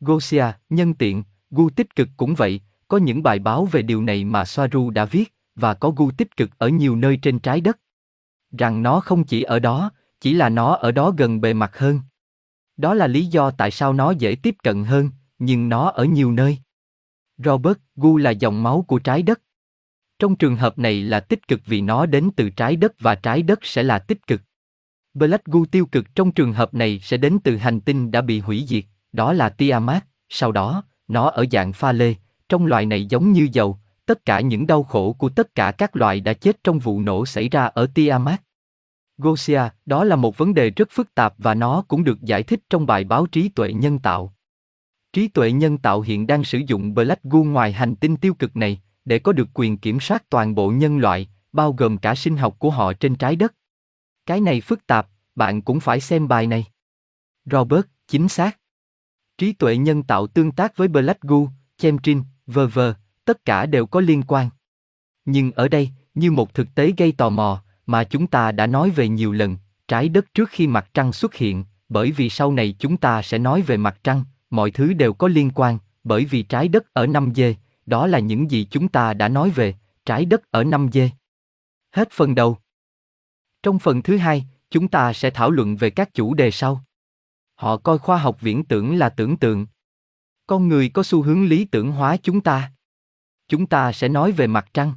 Gosia, 0.00 0.44
nhân 0.70 0.94
tiện, 0.94 1.22
gu 1.50 1.70
tích 1.70 1.96
cực 1.96 2.08
cũng 2.16 2.34
vậy, 2.34 2.60
có 2.88 2.98
những 2.98 3.22
bài 3.22 3.38
báo 3.38 3.64
về 3.64 3.82
điều 3.82 4.02
này 4.02 4.24
mà 4.24 4.44
Soaru 4.44 4.90
đã 4.90 5.04
viết, 5.04 5.34
và 5.54 5.74
có 5.74 5.90
gu 5.90 6.10
tích 6.10 6.36
cực 6.36 6.50
ở 6.58 6.68
nhiều 6.68 6.96
nơi 6.96 7.16
trên 7.16 7.38
trái 7.38 7.60
đất. 7.60 7.78
Rằng 8.58 8.82
nó 8.82 9.00
không 9.00 9.24
chỉ 9.24 9.42
ở 9.42 9.58
đó, 9.58 9.90
chỉ 10.20 10.32
là 10.32 10.48
nó 10.48 10.74
ở 10.74 10.92
đó 10.92 11.10
gần 11.10 11.40
bề 11.40 11.54
mặt 11.54 11.78
hơn. 11.78 12.00
Đó 12.76 12.94
là 12.94 13.06
lý 13.06 13.26
do 13.26 13.50
tại 13.50 13.70
sao 13.70 13.92
nó 13.92 14.10
dễ 14.10 14.34
tiếp 14.42 14.56
cận 14.62 14.84
hơn, 14.84 15.10
nhưng 15.38 15.68
nó 15.68 15.90
ở 15.90 16.04
nhiều 16.04 16.32
nơi. 16.32 16.58
Robert, 17.38 17.78
gu 17.94 18.16
là 18.16 18.30
dòng 18.30 18.62
máu 18.62 18.84
của 18.88 18.98
trái 18.98 19.22
đất. 19.22 19.40
Trong 20.18 20.36
trường 20.36 20.56
hợp 20.56 20.78
này 20.78 21.02
là 21.02 21.20
tích 21.20 21.48
cực 21.48 21.60
vì 21.66 21.80
nó 21.80 22.06
đến 22.06 22.30
từ 22.36 22.50
trái 22.50 22.76
đất 22.76 22.92
và 23.00 23.14
trái 23.14 23.42
đất 23.42 23.58
sẽ 23.62 23.82
là 23.82 23.98
tích 23.98 24.26
cực. 24.26 24.42
Black 25.16 25.44
gu 25.44 25.64
tiêu 25.64 25.86
cực 25.86 26.14
trong 26.14 26.32
trường 26.32 26.52
hợp 26.52 26.74
này 26.74 27.00
sẽ 27.02 27.16
đến 27.16 27.38
từ 27.44 27.56
hành 27.56 27.80
tinh 27.80 28.10
đã 28.10 28.20
bị 28.20 28.40
hủy 28.40 28.64
diệt, 28.68 28.84
đó 29.12 29.32
là 29.32 29.48
Tiamat, 29.48 30.04
sau 30.28 30.52
đó, 30.52 30.82
nó 31.08 31.30
ở 31.30 31.44
dạng 31.52 31.72
pha 31.72 31.92
lê, 31.92 32.14
trong 32.48 32.66
loại 32.66 32.86
này 32.86 33.06
giống 33.06 33.32
như 33.32 33.48
dầu, 33.52 33.78
tất 34.06 34.24
cả 34.24 34.40
những 34.40 34.66
đau 34.66 34.82
khổ 34.82 35.12
của 35.12 35.28
tất 35.28 35.54
cả 35.54 35.70
các 35.70 35.96
loại 35.96 36.20
đã 36.20 36.32
chết 36.32 36.64
trong 36.64 36.78
vụ 36.78 37.00
nổ 37.00 37.26
xảy 37.26 37.48
ra 37.48 37.64
ở 37.64 37.86
Tiamat. 37.94 38.42
Gosia, 39.18 39.60
đó 39.86 40.04
là 40.04 40.16
một 40.16 40.38
vấn 40.38 40.54
đề 40.54 40.70
rất 40.70 40.88
phức 40.90 41.14
tạp 41.14 41.34
và 41.38 41.54
nó 41.54 41.84
cũng 41.88 42.04
được 42.04 42.22
giải 42.22 42.42
thích 42.42 42.60
trong 42.70 42.86
bài 42.86 43.04
báo 43.04 43.26
trí 43.26 43.48
tuệ 43.48 43.72
nhân 43.72 43.98
tạo. 43.98 44.34
Trí 45.12 45.28
tuệ 45.28 45.52
nhân 45.52 45.78
tạo 45.78 46.00
hiện 46.00 46.26
đang 46.26 46.44
sử 46.44 46.58
dụng 46.66 46.94
Black 46.94 47.22
Goo 47.22 47.40
ngoài 47.40 47.72
hành 47.72 47.96
tinh 47.96 48.16
tiêu 48.16 48.34
cực 48.34 48.56
này, 48.56 48.80
để 49.04 49.18
có 49.18 49.32
được 49.32 49.48
quyền 49.54 49.78
kiểm 49.78 50.00
soát 50.00 50.30
toàn 50.30 50.54
bộ 50.54 50.70
nhân 50.70 50.98
loại, 50.98 51.28
bao 51.52 51.72
gồm 51.72 51.98
cả 51.98 52.14
sinh 52.14 52.36
học 52.36 52.56
của 52.58 52.70
họ 52.70 52.92
trên 52.92 53.14
trái 53.14 53.36
đất. 53.36 53.54
Cái 54.26 54.40
này 54.40 54.60
phức 54.60 54.86
tạp, 54.86 55.08
bạn 55.34 55.62
cũng 55.62 55.80
phải 55.80 56.00
xem 56.00 56.28
bài 56.28 56.46
này. 56.46 56.64
Robert, 57.44 57.86
chính 58.08 58.28
xác. 58.28 58.58
Trí 59.38 59.52
tuệ 59.52 59.76
nhân 59.76 60.02
tạo 60.02 60.26
tương 60.26 60.52
tác 60.52 60.76
với 60.76 60.88
Blackgoo, 60.88 61.46
Chemtrin, 61.78 62.22
vờ 62.46 62.66
vờ, 62.66 62.94
tất 63.24 63.44
cả 63.44 63.66
đều 63.66 63.86
có 63.86 64.00
liên 64.00 64.22
quan. 64.22 64.50
Nhưng 65.24 65.52
ở 65.52 65.68
đây, 65.68 65.90
như 66.14 66.30
một 66.30 66.54
thực 66.54 66.74
tế 66.74 66.92
gây 66.96 67.12
tò 67.12 67.28
mò, 67.30 67.62
mà 67.86 68.04
chúng 68.04 68.26
ta 68.26 68.52
đã 68.52 68.66
nói 68.66 68.90
về 68.90 69.08
nhiều 69.08 69.32
lần, 69.32 69.56
trái 69.88 70.08
đất 70.08 70.34
trước 70.34 70.50
khi 70.50 70.66
mặt 70.66 70.88
trăng 70.94 71.12
xuất 71.12 71.34
hiện, 71.34 71.64
bởi 71.88 72.12
vì 72.12 72.30
sau 72.30 72.52
này 72.52 72.74
chúng 72.78 72.96
ta 72.96 73.22
sẽ 73.22 73.38
nói 73.38 73.62
về 73.62 73.76
mặt 73.76 73.98
trăng, 74.04 74.24
mọi 74.50 74.70
thứ 74.70 74.92
đều 74.92 75.12
có 75.12 75.28
liên 75.28 75.50
quan, 75.54 75.78
bởi 76.04 76.24
vì 76.24 76.42
trái 76.42 76.68
đất 76.68 76.92
ở 76.92 77.06
5D, 77.06 77.54
đó 77.86 78.06
là 78.06 78.18
những 78.18 78.50
gì 78.50 78.66
chúng 78.70 78.88
ta 78.88 79.14
đã 79.14 79.28
nói 79.28 79.50
về, 79.50 79.74
trái 80.04 80.24
đất 80.24 80.50
ở 80.50 80.64
5D. 80.64 81.08
Hết 81.92 82.08
phần 82.10 82.34
đầu. 82.34 82.58
Trong 83.62 83.78
phần 83.78 84.02
thứ 84.02 84.16
hai, 84.16 84.46
chúng 84.70 84.88
ta 84.88 85.12
sẽ 85.12 85.30
thảo 85.30 85.50
luận 85.50 85.76
về 85.76 85.90
các 85.90 86.14
chủ 86.14 86.34
đề 86.34 86.50
sau. 86.50 86.84
Họ 87.54 87.76
coi 87.76 87.98
khoa 87.98 88.18
học 88.18 88.40
viễn 88.40 88.64
tưởng 88.64 88.96
là 88.96 89.08
tưởng 89.08 89.36
tượng. 89.36 89.66
Con 90.46 90.68
người 90.68 90.88
có 90.88 91.02
xu 91.02 91.22
hướng 91.22 91.44
lý 91.44 91.64
tưởng 91.64 91.92
hóa 91.92 92.16
chúng 92.16 92.40
ta. 92.40 92.72
Chúng 93.48 93.66
ta 93.66 93.92
sẽ 93.92 94.08
nói 94.08 94.32
về 94.32 94.46
mặt 94.46 94.66
trăng. 94.74 94.92